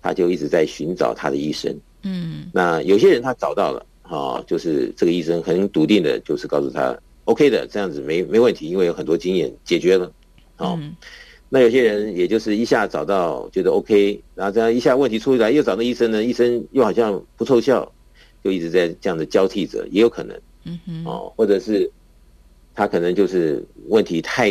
[0.00, 1.76] 他就一直在寻找他的医生。
[2.02, 3.84] 嗯，那有些人他找到了。
[4.08, 10.10] 啊，就是这个医生很笃定的，就是告诉他 OK 的，这样子没没问题，因为有很多经验解决了。
[10.56, 10.96] 好，嗯，
[11.50, 17.90] 那有些人也就是一下找到觉得 OK，然后这样一下问题出来又找那医生呢，医生又好像不凑效，
[18.42, 20.40] 就一直在这样的交替着，也有可能。
[20.64, 21.90] 嗯哼，哦，或者是
[22.74, 24.50] 他可能就是问题太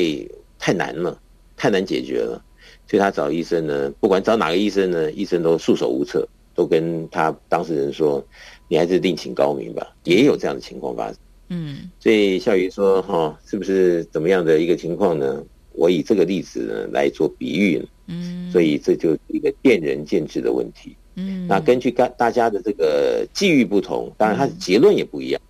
[0.60, 1.20] 太难了，
[1.56, 2.42] 太难解决了，
[2.88, 8.22] 所以他找医生呢，不管找哪个医生呢，医生都束手无策，都跟他当事人说。
[8.70, 11.16] 你还是另请高明吧，也有这样的情况发生。
[11.48, 15.42] 嗯，所以笑宇说哈、哦，是不是怎么样的一个情况呢？
[15.72, 17.82] 我以这个例子呢来做比喻。
[18.08, 20.98] 嗯，所以这就是一个见仁见智的问题。
[21.16, 25.42] 嗯，那根据大大家的这个际遇不同，当然他的结论也不一样。
[25.42, 25.47] 嗯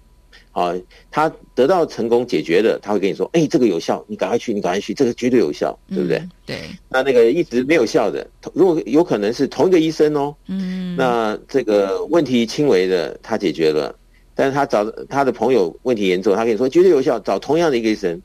[0.58, 0.76] 哦，
[1.12, 6.58] 他得到成功解决的，他会跟你说：“哎，这个有效，你赶快去，你赶快去，这个绝对有效，对不对？”嗯、对。
[6.90, 10.36] 那那个一直没有效的，如果有可能是同一个医生哦。
[10.48, 10.96] 嗯。
[10.96, 13.96] 那这个问题轻微的，他解决了，
[14.34, 18.20] 但是他找他的朋友问题严重，他跟你说绝对有效，找同样的一个医生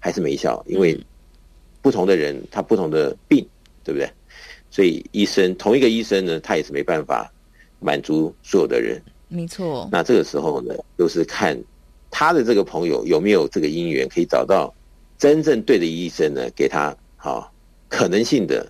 [0.00, 0.98] 还是没效，因为
[1.82, 3.46] 不同的人他不同的病，
[3.84, 4.08] 对不对？
[4.70, 7.30] 所以医生同一个医生呢，他也是没办法
[7.78, 8.98] 满足所有的人。
[9.28, 9.88] 没错。
[9.92, 11.60] 那这个时候呢，就是看
[12.16, 14.72] 他的这个朋友有没有这个姻缘，可以找到
[15.18, 17.52] 真正对的医生呢，给他好
[17.88, 18.64] 可能性的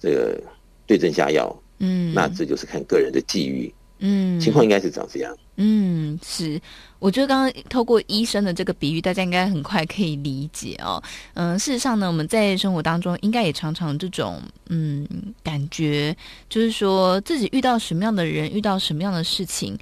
[0.00, 0.42] 这个
[0.88, 1.56] 对症下药。
[1.78, 5.32] 嗯，那这就是看个人的际遇，嗯，情况应该是长这样。
[5.54, 6.60] 嗯，是，
[6.98, 11.00] 我觉得刚刚透过医生的这个比喻，大家应该很快可以理解哦。
[11.34, 15.06] 嗯，事实上呢，我们在生活当中应该也常常这种嗯
[15.44, 16.16] 感觉，
[16.48, 19.78] 就是说自己遇到什么样的人，遇到什么样的事情，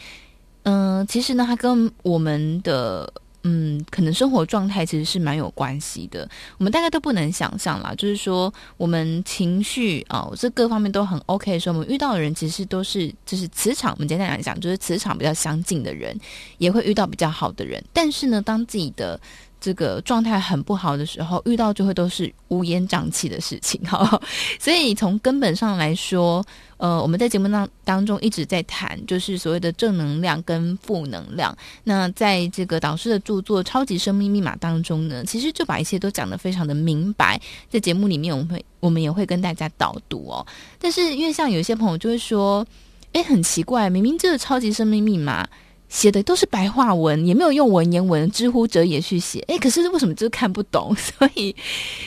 [0.69, 3.11] 嗯，其实呢，它跟我们的。
[3.45, 6.29] 嗯，可能生活状态其实是蛮有关系的。
[6.59, 13.93] 我们大概都不能想象啦，就是说我们情绪啊，这各方面都很 OK 的时候，我们遇到的人其实都是就是磁场。
[13.93, 16.19] 我们简单来讲，就是磁场比较相近的人，
[16.59, 17.83] 也会遇到比较好的人。
[17.93, 19.19] 但是呢，当自己的
[19.61, 24.21] 这个状态很不好的时候，遇到就会都是乌烟瘴气的事情哈。
[24.59, 26.45] 所以从根本上来说，
[26.79, 31.55] 呃，我们在节目当当中一直在谈，就是所谓的正能量跟负能量。
[31.85, 37.41] 那在这个导师的著作《超级生命密码》当中呢，其实就把一切都讲得非常的明白。
[37.69, 40.47] 在节目里面，我们会我们也会跟大家导读哦。
[40.79, 42.67] 但是因为像有些朋友就会说，
[43.13, 45.45] 哎，很奇怪，明明这个《超级生命密码》。
[45.89, 49.43] 写的都是白话文，也没有用文言文，知乎者也去写。
[49.49, 50.95] 诶，可是为什么就是看不懂？
[51.01, 51.57] 所以，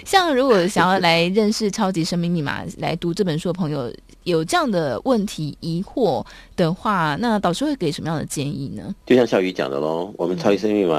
[0.06, 3.92] 像如果想要来认识《超级生命密码》来读这本书的朋友，
[4.24, 8.96] 有这样的问题疑惑的话，那导师会给什么样的建议呢？
[9.06, 10.96] 就像笑宇讲的喽，我们《超级生命密码》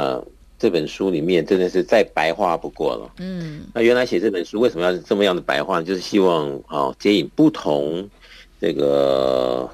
[0.59, 3.11] 这本书里面真的是再白话不过了。
[3.19, 5.83] 嗯，那原来写这本书为什么要这么样的白话？
[5.83, 8.09] 就是希望啊、哦，接引不同
[8.61, 9.69] 这个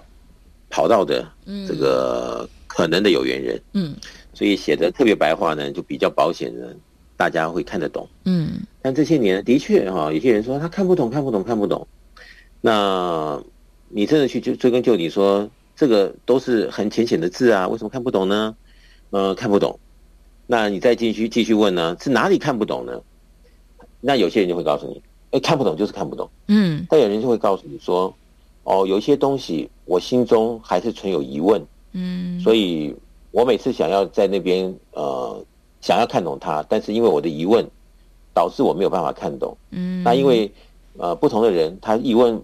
[0.68, 1.26] 跑道的
[1.66, 2.42] 这个。
[2.42, 3.96] 嗯可能的有缘人，嗯，
[4.32, 6.76] 所以写的特别白话呢，就比较保险的，
[7.16, 8.61] 大家会看得懂，嗯。
[8.80, 11.84] 但这些年的确哈，有些人说他看不懂，看不懂，看不懂。
[12.61, 13.41] 那
[13.89, 18.57] 你真的去追追根究底说，这个都是很浅显的字啊，为什么看不懂呢？
[19.11, 19.79] 呃，看不懂。
[20.47, 23.01] 那你再继续继续问呢，是哪里看不懂呢？
[24.01, 25.03] 那有些人就会告诉你，
[25.33, 26.87] 哎，看不懂就是看不懂，嗯。
[26.89, 28.15] 但有人就会告诉你说，
[28.65, 31.65] 哦，有一些东西我心中还是存有疑问。
[31.93, 32.95] 嗯，所以
[33.31, 35.43] 我每次想要在那边呃
[35.81, 37.67] 想要看懂它，但是因为我的疑问，
[38.35, 39.57] 导致我没有办法看懂。
[39.71, 40.51] 嗯，那因为
[40.99, 42.40] 呃不同的人他疑问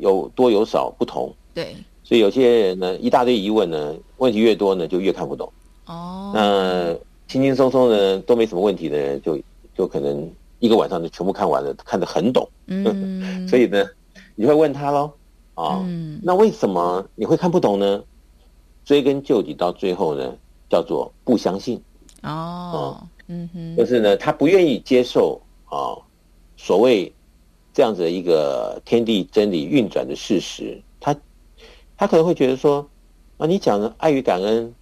[0.00, 5.52] 有多有少不同，对，所以有些人呢一大堆疑问呢，问题越多呢就越看不懂。
[5.86, 6.94] 哦，那
[7.28, 9.38] 轻轻松松的都没什么问题的人就
[9.76, 12.48] 就可能一个晚上就全部看完了，看得很懂。
[12.66, 13.84] 嗯， 所以呢
[14.34, 15.10] 你会问他喽
[15.54, 18.02] 啊，嗯，那为什么你会看不懂呢？
[18.84, 20.32] 追根究底到最后呢，
[20.68, 21.80] 叫做不相信。
[22.22, 25.98] 哦，嗯哼，就是呢，他不愿意接受啊，
[26.56, 27.12] 所谓
[27.76, 31.14] 这样子的一个天地真理运转的事实，他
[31.94, 32.88] 他可能会觉得说
[33.36, 34.74] 啊，你讲的爱与感恩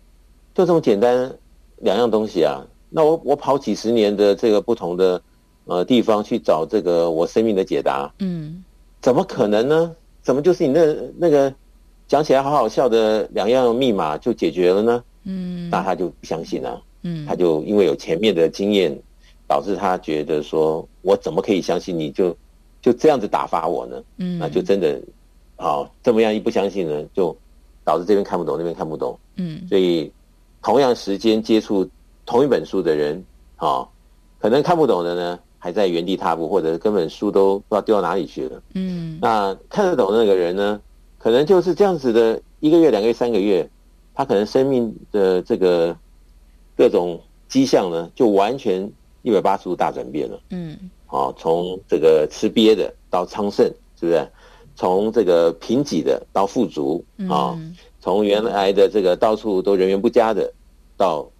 [0.54, 1.36] 就这么简单
[1.78, 5.20] 两样东西啊，那我我跑几十年的这个不同的
[5.64, 8.62] 呃地方去找这个我生命的解答，嗯，
[9.02, 9.96] 怎么可能呢？
[10.22, 11.52] 怎么就是你那那个？
[12.06, 15.02] 讲起来好好笑的两样密码就解决了呢？
[15.24, 16.82] 嗯，那他就不相信了。
[17.00, 18.94] 嗯，他就因为有前面的经验，
[19.48, 22.36] 导致他觉得说，我怎么可以相信你就
[22.84, 24.04] 就这样子打发我呢？
[24.18, 25.00] 嗯，那就真的，
[25.56, 27.34] 好这么样一不相信呢，就
[27.82, 29.18] 导致这边看不懂，那边看不懂。
[29.36, 30.12] 嗯，所以
[30.60, 31.88] 同样时间接触
[32.26, 33.24] 同一本书的人，
[33.56, 33.88] 啊，
[34.38, 38.62] 可能看不懂的呢，还在原地踏步，或者根本书都不知道丢到哪里去了。
[38.74, 40.78] 嗯，那看得懂的那个人呢？
[41.16, 43.66] 可能就是这样子的一个月、两个月、三个月，
[44.12, 45.96] 他可能生命的这个
[46.76, 47.18] 各种
[47.48, 48.86] 迹象呢，就完全
[49.22, 50.38] 一百八十度大转变了。
[50.50, 50.78] 嗯，
[51.14, 53.66] 啊，从这个吃瘪的到昌盛，
[54.00, 54.28] 是不是？
[54.74, 57.56] 从这个贫瘠的到富足，啊，
[58.00, 60.52] 从原来的这个到处都人员不佳的，
[60.96, 61.30] 到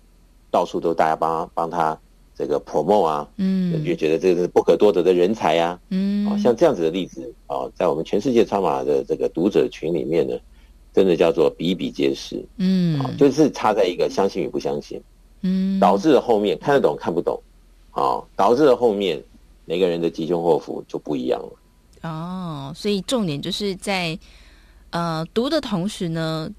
[0.51, 1.99] 到处都大家帮帮他。
[2.37, 10.37] 这个 promote 啊，嗯，就觉得这个是不可多得的人才啊，嗯，啊，像这样子的例子啊，在我们全世界超马的这个读者群里面呢，
[10.93, 15.01] 真的叫做比比皆是，嗯，啊，就是差在一个相信与不相信，
[15.43, 17.41] 嗯，导致了后面看得懂看不懂，
[17.93, 19.23] 啊，导致了后面
[19.65, 22.09] 每个人的吉凶祸福就不一样了。
[22.09, 24.19] 哦，所以重点就是在
[24.91, 26.51] 呃读的同时呢，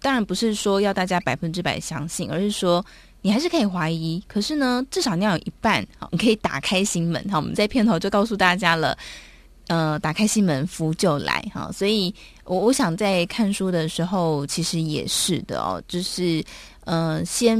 [0.00, 2.84] 当然不是说要大家百分之百相信，而是说。
[3.26, 7.26] 你还是可以怀疑，可是呢，至少你要有一半好，你可以打开心门。
[7.30, 8.94] 好，我们在片头就告诉大家了，
[9.68, 11.40] 呃，打开心门，福就来。
[11.54, 16.44] 哈，所以我我想在看书的时候，其实也是的哦，就是
[16.84, 17.58] 呃，先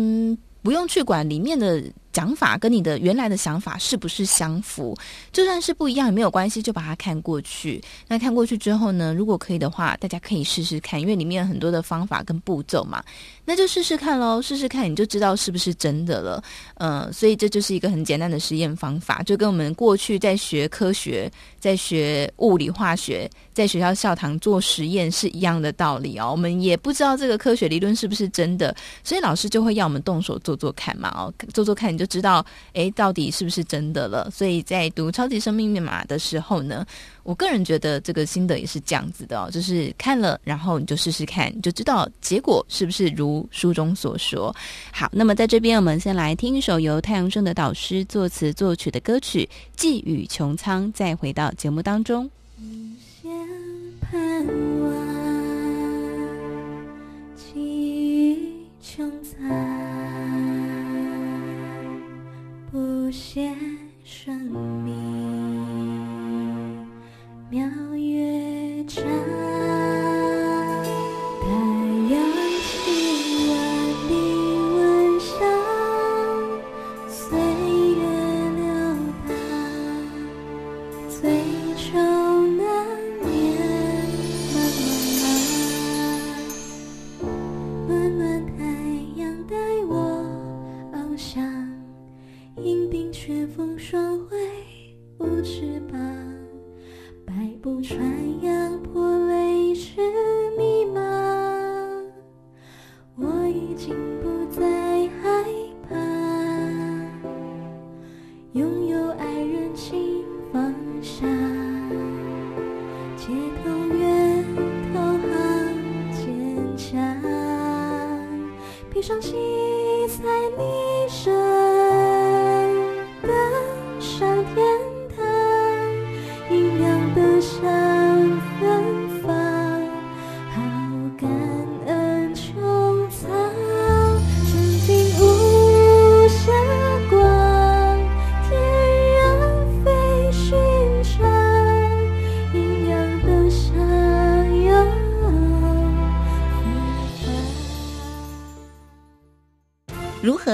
[0.60, 1.82] 不用去管里面的。
[2.14, 4.96] 讲法跟你的原来的想法是不是相符？
[5.32, 7.82] 就算是不一样也没有关系，就把它看过去。
[8.06, 13.02] 那看过去之后呢，如果可以的话，大家可以试试看，因为里面有很多的方法跟步骤嘛。
[13.44, 16.42] 那就试试看喽，试试看你就知道是不是真的了。
[16.76, 26.30] 嗯、所以这就是一个很简单的实验方法，就跟我们过去在学科学、在学物理化学，在学校校堂做实验是一样的道理哦。
[26.30, 31.08] 我们也不知道这个科学理论是不是真的，所以老师就会要我们动手做做看嘛。
[31.16, 32.03] 哦，做做看你就。
[32.06, 34.30] 知道诶，到底是不是真的了？
[34.30, 36.86] 所以在读《超级生命密码》的时候呢，
[37.22, 44.54] 我个人觉得这个心得也是这样子的哦，就是看了，然后你就试试看，就知道结果是不是如书中所说。
[44.92, 52.30] 好，那么在这边，我们先来听一首由太阳升的导师作词作曲的歌曲《寄予穹苍》，再回到节目当中。
[54.10, 54.46] 盼
[54.80, 54.92] 望，
[57.36, 58.38] 寄予
[58.82, 59.83] 穹苍。
[63.14, 63.54] 些
[64.02, 64.36] 生
[64.82, 64.92] 命，
[67.48, 69.53] 妙乐章。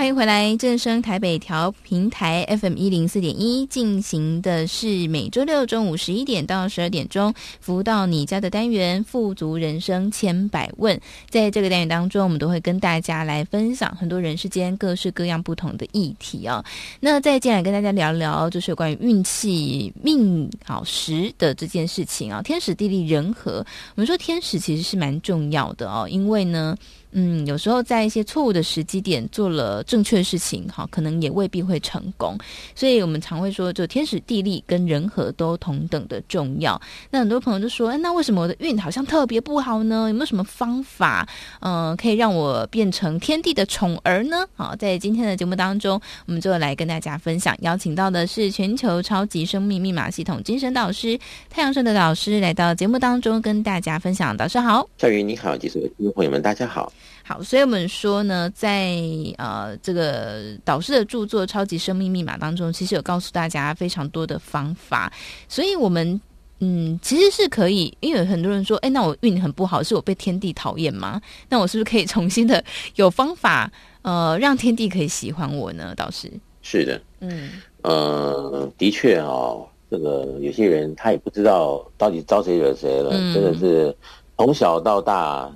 [0.00, 10.98] 欢迎回来，正声台北调频台 FM 一零四点一进行的是每周六中午十一点到十二点钟服务到你家的单元“富足人生千百问”。
[11.28, 16.64] 在这个单元当中，我们都会跟大家来分享很多人世间各式各样不同的议题啊。
[17.00, 22.40] 那再进来跟大家聊聊，就是有关于运气、命好时的这件事情啊。
[22.40, 23.58] 天时地利人和，
[23.94, 26.74] 我们说天时其实是蛮重要的哦，因为呢。
[27.12, 32.36] 嗯，有时候在一些错误的时机点做了正确的事情，哈，可能也未必会成功。
[32.74, 36.80] 所以我们常会说，就天时地利跟人和都同等的重要。
[37.10, 40.08] 那很多朋友就说，哎，那为什么我的运好像特别不好呢？
[40.08, 41.28] 有没有什么方法，
[41.60, 44.46] 嗯、可以让我变成天地的宠儿呢？
[44.54, 54.36] 好，在今天的节目当中，我们就来跟大家分享，邀请到的是全球超级生命密码系统精神导师太阳盛德导师来到节目当中跟大家分享。
[54.36, 56.92] 导师好，小瑜你好，及所有听众朋友们，大家好。
[57.30, 58.96] 好，所以我们说呢，在
[59.38, 65.12] 呃这个导师的著作《超级生命密码》当中，其实有告诉大家非常多的方法。
[65.48, 66.20] 所以，我们
[66.58, 71.22] 嗯，其实是可以，因为很多人说，哎，那我运很不好，是我被天地讨厌吗？
[71.48, 72.64] 那我是不是可以重新的
[72.96, 73.70] 有方法，
[74.02, 75.94] 呃，让天地可以喜欢我呢？
[75.96, 76.28] 导师
[76.62, 77.52] 是的，嗯，
[77.82, 83.96] 呃，的确哦，这个有些人他也不知道到底招谁惹谁了，嗯、真的是
[84.36, 85.48] 从小到大。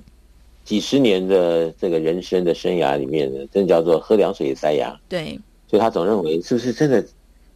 [0.65, 4.99] 几十年的这个人生的生涯里面呢，真叫做喝凉水也塞牙。
[5.07, 7.05] 对，所以他总认为是不是真的，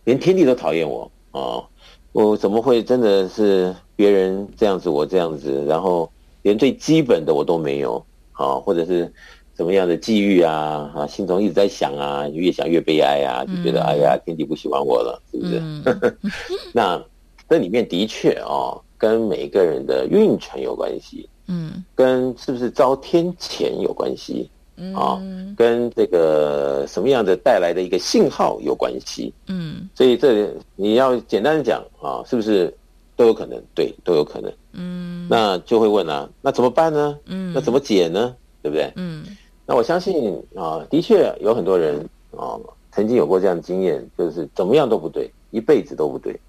[0.04, 1.66] 连天地都讨厌我哦，
[2.12, 6.10] 我怎么会真的是别人这样子，我这样子，然后
[6.44, 7.98] 连最基本的我都没有
[8.34, 9.12] 啊、哦，或者是
[9.58, 15.60] 什么样的际遇啊啊，心中一直在想啊，越想越悲哀啊，就觉得、嗯、哎呀，天地不喜欢我了，是不是？
[15.60, 16.18] 嗯、
[16.72, 17.04] 那
[17.50, 21.28] 这里面的确哦，跟每个人的运程有关系。
[21.50, 24.50] 嗯，跟是不是遭天谴有关系？
[24.78, 25.22] 嗯啊，
[25.58, 29.34] 跟这个什么样的带来的一个信号有关系？
[29.48, 32.74] 嗯，所以这你要简单的讲啊，是不是
[33.18, 33.62] 都有可能？
[33.76, 34.50] 对，都有可能。
[34.72, 37.18] 嗯，那就会问啊，那怎么办呢？
[37.26, 38.34] 嗯，那怎么解呢？
[38.62, 38.90] 对不对？
[38.96, 39.26] 嗯，
[39.66, 42.00] 那我相信啊，的确有很多人
[42.38, 42.56] 啊，
[42.94, 46.40] 曾经有过这样的经验，就是怎么样都不对，一辈子都不对。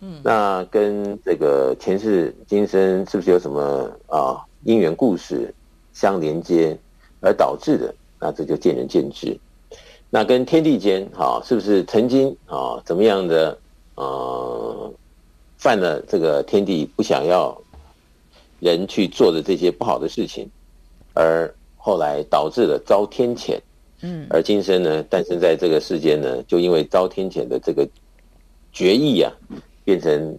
[0.00, 5.52] 嗯，那跟这个前世今生是不是有什么啊因缘故事
[5.92, 6.78] 相连接
[7.20, 7.94] 而导致的？
[8.20, 9.38] 那这就见仁见智。
[10.10, 13.58] 那跟天地间啊，是不是曾经啊怎么样的
[13.94, 14.92] 呃
[15.56, 17.56] 犯了这个天地不想要
[18.60, 20.48] 人去做的这些不好的事情，
[21.14, 23.58] 而后来导致了遭天谴？
[24.02, 27.88] 嗯，而今生呢诞生在这个世间呢，就因为遭天谴的这个
[28.72, 29.32] 决议啊。
[29.88, 30.38] 变成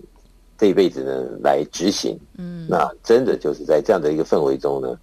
[0.60, 4.96] 这一辈子呢来执行，嗯，那真的就是在这样的一个氛围中呢，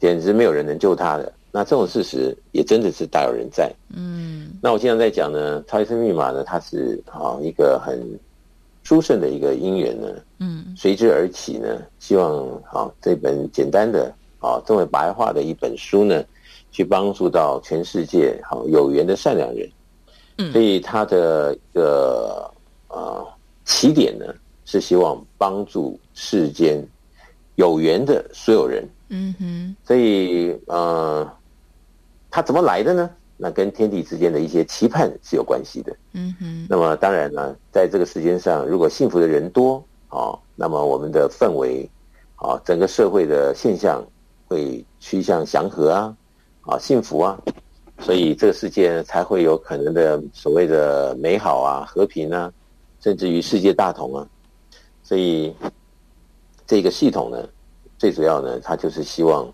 [0.00, 1.32] 简直没有人能救他的。
[1.52, 4.50] 那这种事实也真的是大有人在，嗯。
[4.60, 8.02] 那我经常在讲呢，超级生密码呢，它是啊一个很
[8.82, 10.08] 殊胜的一个因缘呢，
[10.40, 16.24] 嗯，随之而起呢，希望啊这本简单的啊这么白话的一本书呢，
[16.72, 19.70] 去帮助到全世界好有缘的善良人。
[20.38, 22.50] 嗯，所以他的一个
[22.88, 23.24] 呃
[23.64, 24.26] 起点呢，
[24.64, 26.84] 是希望帮助世间
[27.56, 28.88] 有缘的所有人。
[29.08, 31.30] 嗯哼，所以呃，
[32.30, 33.10] 他怎么来的呢？
[33.36, 35.96] 那跟天地之间的一些期盼是有关系的。
[36.12, 41.88] 嗯哼，那么当然呢，在这个世间上，如果幸福的人多啊，那么我们的氛围
[42.36, 44.04] 啊，整个社会的现象
[44.46, 46.16] 会趋向祥和啊，
[46.62, 47.38] 啊，幸福啊，
[47.98, 52.52] 所以这个世界才会有可能的所谓的美好啊、和平啊，
[53.04, 54.26] 甚至于世界大同啊。
[55.02, 55.54] 所以
[56.66, 57.46] 这个系统呢，
[57.98, 59.46] 最主要呢，它就是希望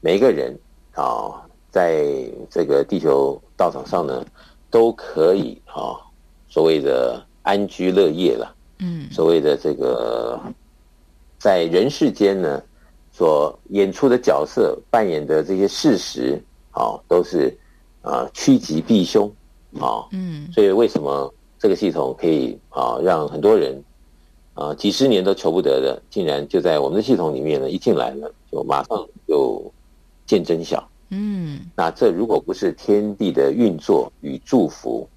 [0.00, 0.52] 每一个人
[0.92, 1.40] 啊。
[1.68, 2.02] 在
[2.48, 4.24] 这个地球道场上呢，
[4.70, 6.00] 都可以啊，
[6.48, 8.56] 所谓的安居乐业了。
[8.78, 10.40] 嗯，所谓的这个
[11.38, 12.62] 在人世间呢，
[13.12, 17.54] 所演出的角色、扮演的这些事实，啊，都是
[18.00, 19.30] 啊趋吉避凶
[19.78, 20.08] 啊。
[20.12, 23.82] 嗯，所以为什么这个系统可以啊让很多人
[24.54, 29.72] 啊几十年都求不得的，竟然就在我们的系统里面呢，一进来了就马上就
[30.26, 30.86] 见真晓。
[31.10, 35.08] 嗯，那这如果不是天地的运作与祝福，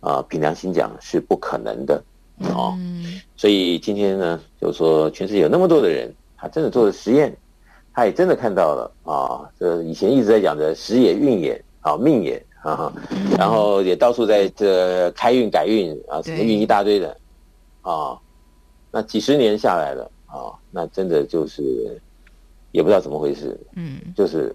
[0.00, 2.02] 啊、呃，凭良心讲是不可能的
[2.50, 2.74] 哦。
[2.76, 7.34] 嗯、所以今天呢，就是说全世界有那么多的人，他真的做了实验，
[7.94, 12.92] 他也真的看到了啊，这以前一直在讲的时也运也啊命也啊，
[13.38, 17.16] 然后也到处在这开运改运啊，什么运一大堆的
[17.82, 18.18] 啊，
[18.90, 22.00] 那几十年下来了啊，那真的就是
[22.70, 24.54] 也不知道怎么回事，嗯，就是。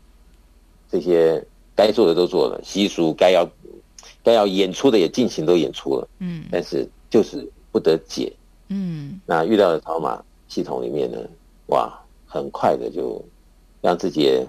[0.89, 1.45] 这些
[1.75, 3.45] 该做的都做了，习俗该要
[4.23, 8.31] 该要演出的也尽情都演出了，嗯，但是就是不得解，
[8.69, 11.17] 嗯，那遇到的草马系统里面呢，
[11.65, 11.93] 哇，
[12.25, 13.21] 很快的就
[13.81, 14.47] 让自己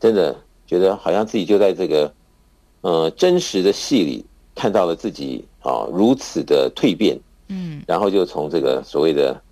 [0.00, 0.34] 真的
[0.66, 2.10] 觉得好像自己就在这个
[2.84, 4.24] 呃真实的戏里
[4.54, 7.18] 看到了自己啊如此的蜕变，
[7.48, 9.42] 嗯，然后就从这个所谓的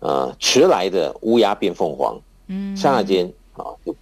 [0.00, 3.94] 呃迟来的乌鸦变凤凰，嗯，刹那间啊就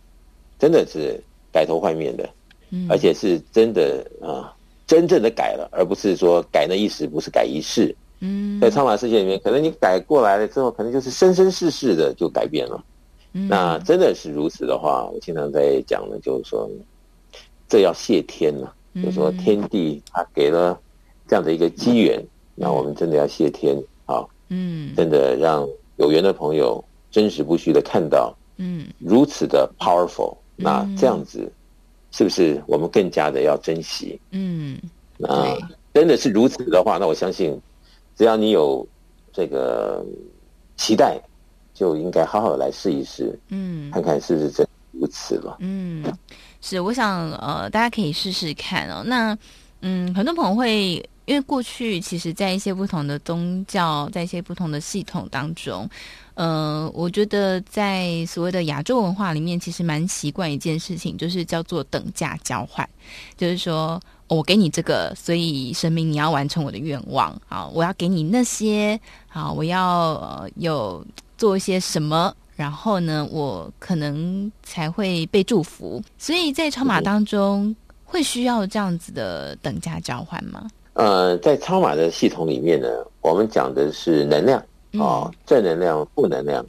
[0.59, 1.19] 真的是。
[1.53, 2.31] 改头换面的，
[2.71, 4.55] 嗯而且是真的啊，
[4.87, 7.93] 真正的改了，而不是说改那一时，不是改一世。
[8.21, 12.85] 嗯，在超码世界里面，可能你改过来了之后，可能就是生生世世的就改变了。
[13.33, 16.71] 嗯，那真的是如此的话，我经常在讲呢，就是说，
[17.69, 20.79] 这要谢天了，就是说天地他给了
[21.29, 22.25] 这样的一个机缘，
[22.55, 23.77] 那我们真的要谢天
[24.07, 24.25] 啊。
[24.49, 30.37] 嗯，真的让有缘的朋友真实不虚的看到，嗯，如此的 powerful。
[30.57, 31.51] 那这样子，
[32.11, 34.21] 是不是我们更加的要珍惜？
[34.33, 34.79] 嗯，
[35.17, 35.57] 那
[35.95, 37.59] 真的是如此的话，那我相信，
[38.15, 38.87] 只要你有
[39.33, 40.05] 这个
[40.77, 41.19] 期待，
[41.73, 45.57] 就应该好好的来试一试，嗯，看看是不是真如此了。
[45.61, 46.05] 嗯，
[46.61, 49.03] 是，我想呃，大家可以试试看哦。
[49.07, 49.37] 那
[49.81, 51.05] 嗯，很多朋友会。
[51.27, 55.89] 因为过去其实，在一些不同的宗教，在一些不同的系统当中，
[56.35, 62.89] 呃，我觉得在所谓的亚洲文化里面，其实蛮习惯一件事情，就是叫做等价交换，
[63.37, 68.99] 就是说，我给你这个，所以神明你要完成我的愿望啊，我要给你那些
[69.29, 71.07] 啊，我要呃有
[71.39, 76.03] 做一些什么，然后呢，我可能才会被祝福。
[76.19, 80.69] 所以在超马当中，会需要这样子的等价交换吗？
[80.93, 82.87] 呃，在超马的系统里面呢，
[83.23, 84.61] 我们讲的是能量
[84.93, 86.63] 啊、哦，正能量、负能量。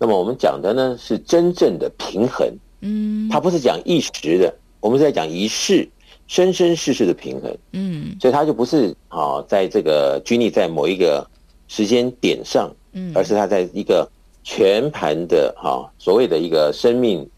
[0.00, 5.88] 那么我们讲的呢是真正的平衡，嗯，它不是讲一时的，我们是在讲一世、
[6.26, 11.24] 生生世世的平衡，嗯，所以它就不是啊、哦，在这个拘泥在某一个
[11.68, 14.10] 时间点上，嗯，而是它在一个
[14.42, 17.28] 全盘的哈、哦，所谓的一个生命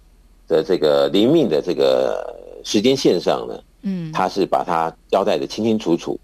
[0.47, 2.35] 的这个灵命的这个
[2.65, 3.59] 时间线上呢。
[3.85, 6.17] 嗯，他是把它交代的清清楚楚，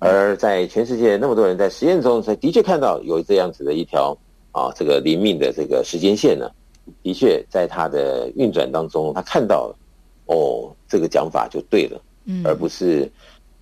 [0.00, 4.12] 而在全世界那么多人在实验中，才的确看到有这样子的一条
[4.50, 6.50] 啊，这个灵命的这个时间线呢，
[7.04, 9.76] 的确在他的运转当中，他看到了，
[10.24, 13.08] 哦，这个讲法就对了，嗯，而不是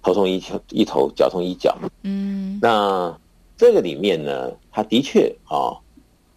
[0.03, 3.15] 头痛医一头，脚痛医脚，嗯，那
[3.59, 5.77] 这个里面呢，他的确啊，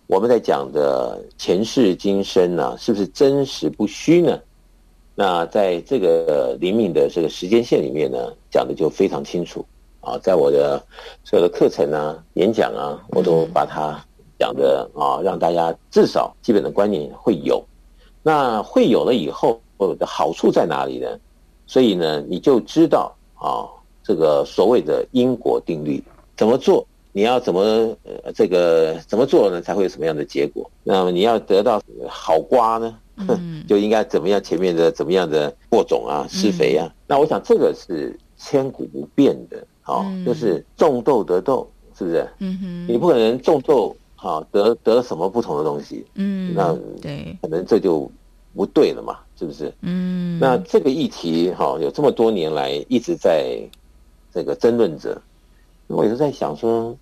[0.08, 4.39] 我们在讲的前世今生呢，是不是真实不虚呢？
[5.14, 8.18] 那在这个灵敏的这个时间线里面呢，
[8.49, 9.66] 讲的就非常清楚
[9.99, 10.82] 啊，在我的
[11.26, 13.99] 所有的课程啊、演讲啊，我都把它
[14.39, 17.62] 讲的啊，让大家至少基本的观念会有。
[18.24, 21.20] 那会有了以后，我的好处在哪里呢？
[21.66, 23.68] 所以呢，你就知道啊，
[24.01, 26.01] 这个所谓的因果定律
[26.38, 26.88] 怎么做，
[27.18, 27.61] 你要怎么
[28.03, 30.70] 呃这个怎么做呢，才会有什么样的结果？
[30.84, 32.95] 那么你要得到好瓜呢？
[33.15, 36.86] 嗯、 就应该怎么样前面的怎么样的播种啊、施肥啊。
[36.86, 42.30] 嗯、那我想这个是千古不变的，好、哦，嗯、就是种豆得豆，是不是？
[42.38, 48.07] 嗯哼，你不可能种豆好、哦、得得什么不同的东西，嗯，那对，可能这就
[48.55, 49.74] 不对了嘛，是不是？
[49.82, 53.59] 嗯，那这个议题哈、哦，有这么多年来一直在
[54.32, 55.20] 这个争论着，
[55.88, 56.95] 我有时候在想说。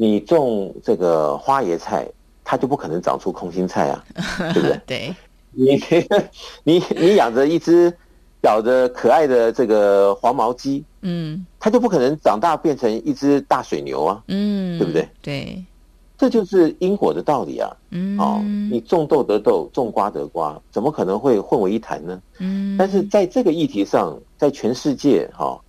[0.00, 2.08] 你种这个花椰菜，
[2.42, 4.02] 它就不可能长出空心菜啊，
[4.54, 4.80] 对不对？
[4.86, 5.14] 对，
[5.52, 5.78] 你
[6.64, 7.94] 你你养着一只
[8.42, 15.06] 小的可爱的这个黄毛鸡，嗯，它就不可能长大变成一只大水牛啊，嗯，对不对？
[15.20, 15.64] 对，
[16.16, 17.70] 这就是因果的道理啊。
[17.90, 18.40] 嗯，哦，
[18.72, 22.22] 你种豆得豆，种瓜得瓜，怎么可能会混为一谈呢？
[22.38, 25.44] 嗯，但是在这个议题上，在全世界哈。
[25.44, 25.60] 哦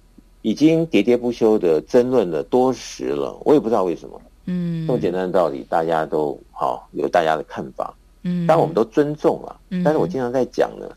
[0.41, 4.21] 已经喋喋不休的争论了多时了，我也不知道为什么。
[4.45, 7.93] 嗯，这么简单的道理，大家都好、哦、有大家的看法。
[8.23, 9.55] 嗯，当然我们都尊重啊。
[9.69, 10.89] 嗯，但是我经常在讲呢，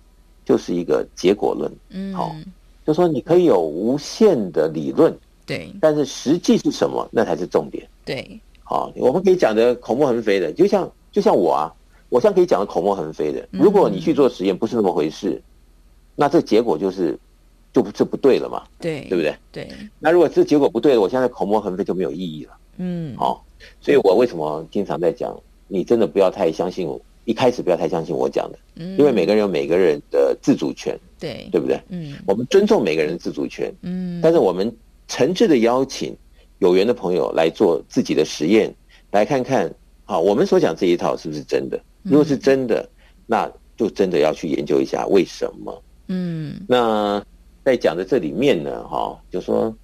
[0.47, 1.71] 就是一个结果论。
[1.91, 2.33] 嗯，好、哦，
[2.87, 5.15] 就说你可以有无限的理论，
[5.45, 7.87] 对，但是实际是什么，那才是重点。
[8.03, 11.71] 对，好、哦，我们可以讲的口沫横飞的，就像就像我啊，
[12.09, 13.47] 我现在可以讲的口沫横飞的。
[13.51, 15.41] 如果你去做实验，不是那么回事，
[16.17, 17.19] 那这结果就是。
[17.75, 18.63] 就不这不对了嘛？
[18.81, 19.37] 对，对不对？
[19.51, 19.69] 对。
[19.99, 22.57] 那如果这结果不对了，我现在口沫横飞就没有意义了。
[22.79, 23.35] 嗯，好、哦，
[23.81, 31.81] 所以我为什么经常在讲，你真的不要太相信我，一开始不要太相信我讲的，嗯，因为每个人有每个人的自主权，对，对不对？
[31.89, 34.73] 嗯，我们尊重每个人的自主权，嗯，但是我们
[35.09, 36.17] 诚挚的邀请
[36.61, 38.73] 有缘的朋友来做自己的实验，
[39.11, 39.69] 来看看，
[40.05, 41.81] 啊，我们所讲这一套是不是真的？
[42.03, 42.91] 如果是真的，嗯、
[43.27, 45.83] 那就真的要去研究一下为什么。
[46.07, 47.21] 嗯，那。
[47.65, 49.75] 在讲的这里面呢，哈，就说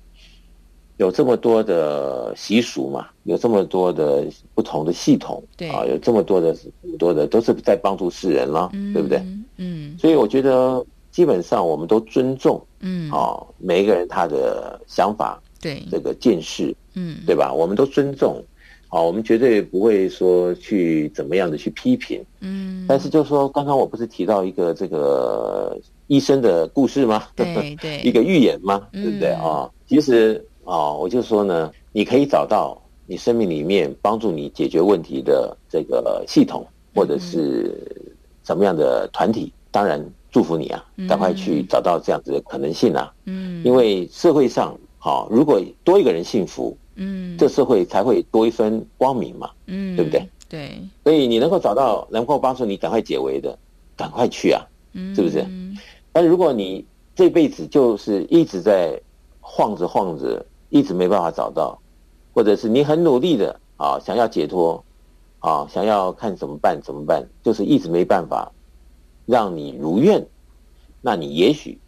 [0.99, 6.55] 有这么多的习俗嘛，有这么多的不同的系统，对啊，有这么多的
[6.99, 9.23] 多的都是在帮助世人了，嗯、对不对？
[9.57, 17.51] 嗯，所以我觉得基本上我们都尊重，嗯，啊，每一个人他的想法，对这个见识，嗯，对吧？
[17.51, 18.45] 我们都尊重，
[18.89, 25.81] 啊，我们绝对不会说去怎么样的去批评，嗯，但是就说刚刚我不是提到一个这个。
[26.11, 27.23] 医生的故事吗？
[27.37, 28.83] 对对， 一个预言吗？
[28.93, 29.71] 对不对啊？
[29.87, 37.73] 其实啊、哦，我就说呢，你可以找到你生命里面帮助你解决问题的这个系统，或者是
[38.43, 39.53] 什么样的团体。
[39.71, 43.15] 当然祝福你啊，赶快去找到这样子的可能性啊。
[43.27, 49.49] 嗯，因为社会上好、哦，如果多一个人幸福，嗯，这社会才会多一分光明嘛。
[49.69, 50.29] 嗯，对不对？
[50.49, 50.83] 对。
[51.05, 53.57] 所以你能够找到能够帮助你赶快解围的，
[53.97, 54.61] 赶快去啊，
[55.15, 55.47] 是不是？
[56.13, 56.85] 但如果你
[57.15, 59.01] 这辈子就是一直在
[59.41, 61.79] 晃着晃着，一直没办法找到，
[62.33, 64.83] 或者是你很努力的啊，想要解脱，
[65.41, 68.51] 啊，想要看怎么办怎么办，就是一直没办法
[69.27, 70.25] 让你如愿，
[71.01, 71.79] 那你也许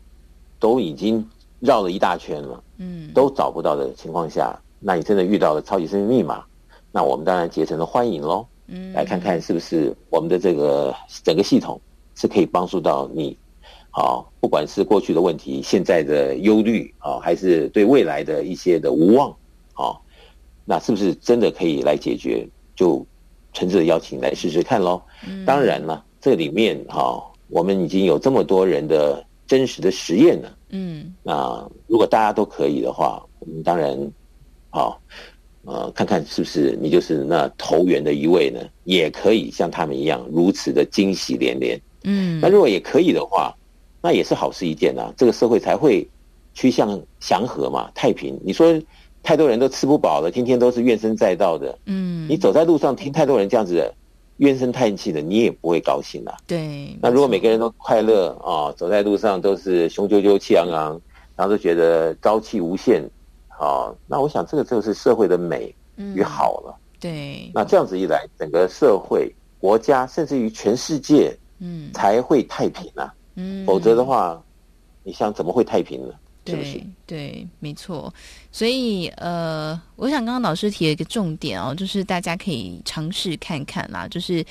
[0.58, 1.28] 都已经
[1.60, 6.44] 绕了一大圈了，嗯，都找不到的情况下，那你真的遇到了超级生命密码，
[6.90, 10.94] 那我们当然竭诚的欢迎喽，嗯，来看看是不是我们的这个
[11.24, 11.80] 整个系统
[12.14, 13.36] 是可以帮助到你。
[13.94, 19.28] 好，不管是过去的问题、现在的忧虑啊，还是对未来的一些的无望，
[19.74, 19.92] 啊，
[20.64, 22.48] 那是不是真的可以来解决？
[22.74, 23.06] 就
[23.52, 25.02] 诚挚的邀请来试试看喽。
[25.28, 30.56] 嗯、当然了，这里面哈，我们已经有这么多人的真实的实验了。
[30.70, 33.94] 嗯，那如果大家都可以的话，我们当然
[34.70, 34.98] 好，
[35.66, 38.58] 呃，看看是不是你就是那投缘的一位呢？
[38.84, 41.78] 也可以像他们一样如此的惊喜连连。
[42.04, 43.54] 嗯，那如果也可以的话。
[44.02, 46.06] 那也是好事一件啊，这个社会才会
[46.54, 48.38] 趋向祥和嘛，太平。
[48.44, 48.74] 你说
[49.22, 53.94] 太多人都吃不饱了，天天都是怨声载道的，嗯，你走在路上听太多人这样子的
[54.38, 56.34] 怨声叹气的，你也不会高兴啊。
[56.46, 56.96] 对。
[57.00, 61.00] 那如果每个人都快乐啊、哦，走在路上都是雄赳赳气昂昂，
[61.36, 63.02] 然后都觉得朝气无限，
[63.46, 66.74] 啊、哦，那我想这个就是社会的美与好了。
[66.76, 67.50] 嗯、对。
[67.54, 73.14] 那这样子一来，整个社会、国家，甚至于全世界，嗯，才会太平啊。
[73.34, 74.42] 嗯，否则的话，
[75.02, 76.14] 你想怎么会太平呢？
[76.44, 76.86] 对是不是？
[77.06, 78.12] 对，没错。
[78.50, 84.44] 所以呃，我想刚刚老师提了一个重点哦，就是大家可以尝试看看啦，就是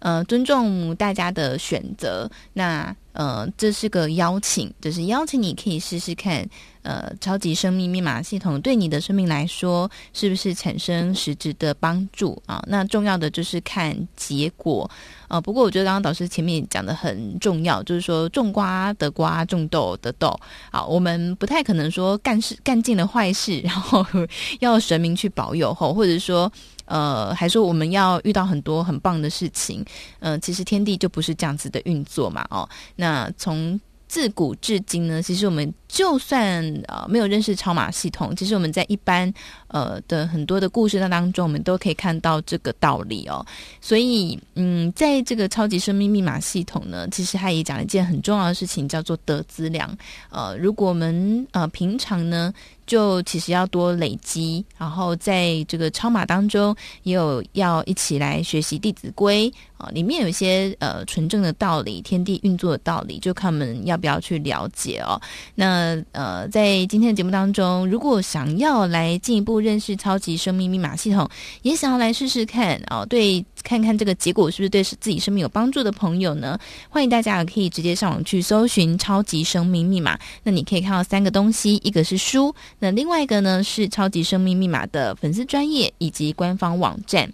[0.00, 2.30] 呃，尊重大家的选择。
[2.52, 6.48] 那呃，这是个邀请，就是邀请你可以试试看。
[6.82, 12.64] 呃，超级生命密码系统对你的生命来说，是不是产生实质的帮助啊？
[12.68, 14.88] 那重要的就是看结果
[15.26, 15.38] 啊。
[15.38, 20.28] 不过我觉得刚刚导师前面讲的很重要，就是说种瓜得瓜，种豆得豆
[20.70, 20.82] 啊。
[20.82, 24.06] 我们不太可能说干事干尽了坏事，然后
[24.60, 26.50] 要神明去保佑后，或者说
[26.88, 29.84] 呃，还说我们要遇到很多很棒的事情。
[30.18, 32.44] 嗯、其实天地就不是这样子的运作嘛。
[32.50, 35.72] 哦，那从自古至今呢，其实我们。
[35.88, 39.32] 就算呃没有认识超码系统，其实我们在一般
[39.68, 43.44] 呃的很多的故事当中，我们都可以看到这个道理哦。
[43.80, 49.90] 所以嗯，在这个超级生命密码系统呢，其实它也讲了一件很重要的事情，叫做得资量。
[50.30, 52.52] 呃，如果我们呃平常呢，
[52.86, 65.20] 就其实要多累积，然后在这个超码当中，也有要一起来学习《弟子规》啊、里面有一些呃纯正的道理、天地运作的道理，就看我们要不要去了解哦。
[65.54, 71.28] 那呃呃，在今天的节目当中，如果想要来进一步认识超级生命密码系统，
[71.62, 76.58] 也想要来试试看哦，对，看看这个结果是不是对自己生命有帮助的朋友呢？
[76.88, 80.18] 欢迎大家可以直接上网去搜寻超级生命密码。
[80.42, 87.32] 那你可以看到三个东西，一个是书，那另外一个呢是超级生命密码的粉丝专业以及官方网站。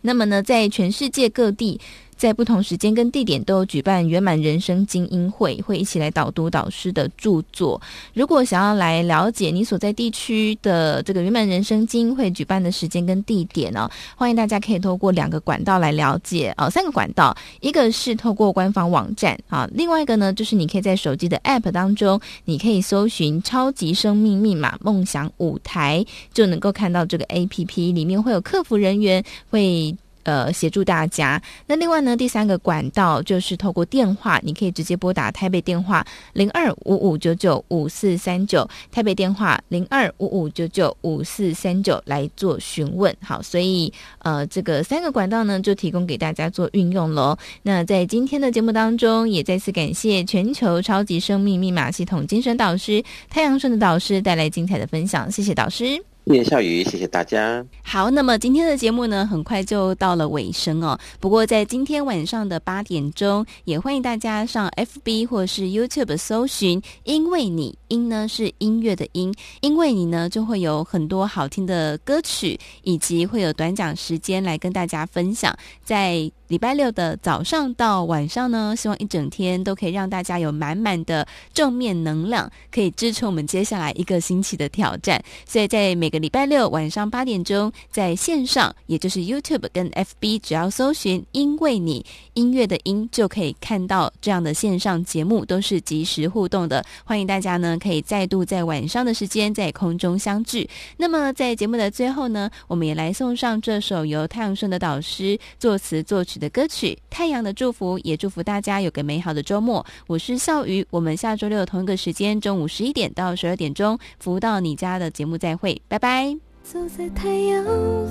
[0.00, 1.78] 那么呢，在全世界各地。
[2.16, 7.80] 在不同时间跟地点都有举办圆满人生精英会，会一起来导读导师的著作。
[8.14, 29.94] 如果想要来了解你所在地区的这个圆满人生精英会举办的时间跟地点呢，欢迎大家可以透过两个管道来了解哦，三个管道，一个是透过官方网站啊，另外一个呢就是你可以在手机的 App 当中，你可以搜寻“超级生命密码梦想舞台”，就能够看到这个 APP 里面会有客服人员会。
[30.26, 31.40] 呃，协助大家。
[31.68, 43.14] 那另外呢，第三个管道就是透过电话，你可以直接拨打台北电话零二五五九九五四三九，台北电话零二五五九九五四三九来做询问。
[43.22, 47.38] 好，所以呃，这个三个管道呢，就提供给大家做运用喽。
[47.62, 53.00] 那在今天的节目当中，也再次感谢全球超级生命密码系统精神导师
[53.30, 56.15] 太阳顺的导师带来精彩的分享，谢谢导师。
[56.28, 57.64] 谢谢笑宇，谢谢大家。
[57.84, 60.98] 好，那么今天的节目呢，很快就到了尾声哦。
[61.20, 75.56] 不过在今天晚上的八点钟，也欢迎大家上 FB 或是 YouTube 搜寻“因为你”，音呢是音乐的音，因为你呢就会有很多好听的歌曲，以及会有短讲时间来跟大家分享。
[75.84, 85.20] 在礼拜六的早上到晚上呢，希望一整天都可以让大家有满满的正面能量，可以支撑我们接下来一个星期的挑战。
[85.44, 96.84] 所以在每个礼拜六晚上八点钟，在线上，也就是 YouTube 跟 FB，只要搜寻“因为你”音乐的音，就可以看到这样的线上节目，都是即时互动的。
[97.04, 100.68] 欢迎大家呢，可以再度在晚上的时间在空中相聚。
[100.98, 109.84] 那么在节目的最后呢，我们也来送上这首由太阳顺的导师作词作曲的歌曲《太阳的祝福》，也祝福大家有个美好的周末。
[110.06, 116.36] 我是笑鱼，我们下周六同一个时间，中午十一点到十二点钟，福到你家的节目再会，拜拜。
[116.62, 117.64] 走在太阳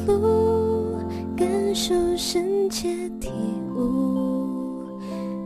[0.06, 0.98] 路，
[1.36, 2.88] 感受深切
[3.20, 3.30] 体
[3.76, 4.88] 悟，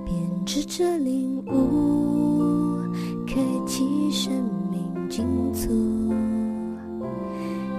[0.06, 2.80] 编织着领悟，
[3.26, 4.32] 开启生
[4.72, 5.68] 命进足，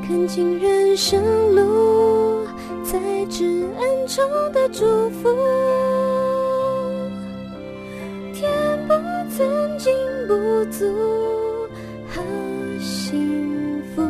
[0.03, 1.23] 看尽人生
[1.55, 2.45] 路。
[2.91, 3.45] 在至
[3.79, 5.29] 暗中的祝福，
[8.35, 8.51] 填
[8.89, 8.95] 补
[9.31, 9.93] 曾经
[10.27, 10.35] 不
[10.73, 10.85] 足，
[12.09, 12.21] 好
[12.81, 14.03] 幸福。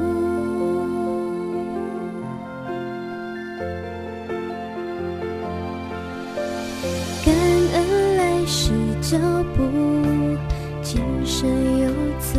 [7.23, 7.35] 感
[7.75, 8.73] 恩来时
[9.03, 9.19] 脚
[9.55, 9.63] 步，
[10.83, 11.47] 今生
[11.81, 12.39] 有此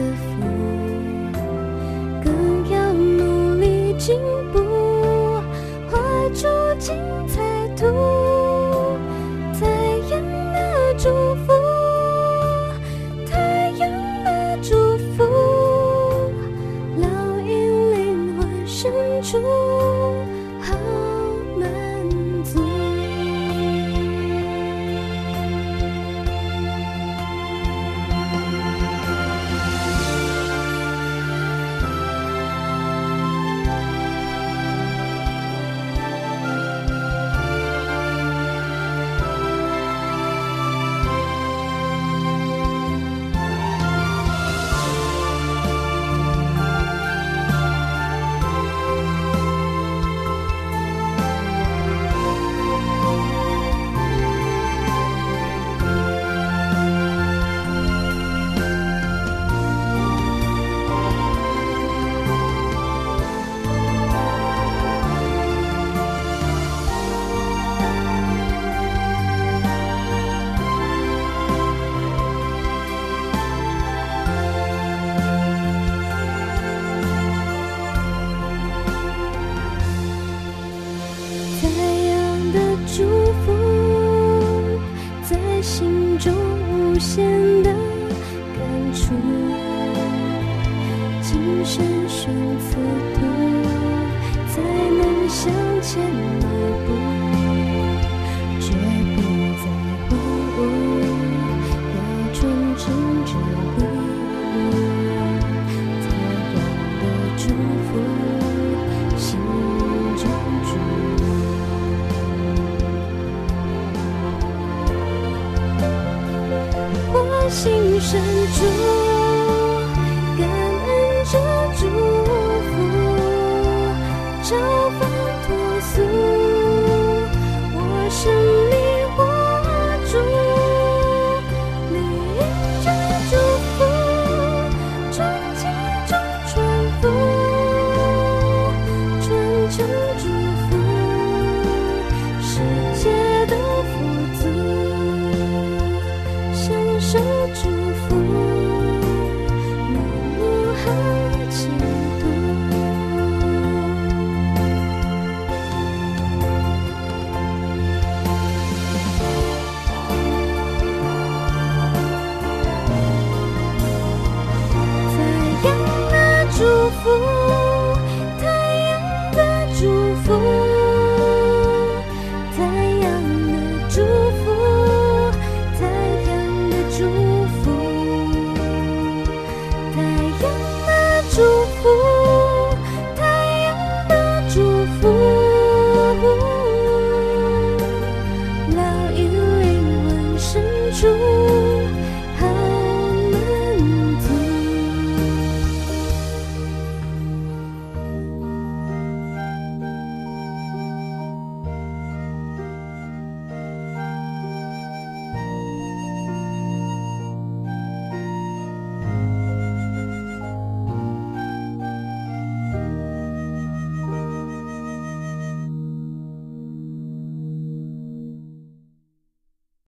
[118.11, 118.19] 深
[118.51, 119.00] 处，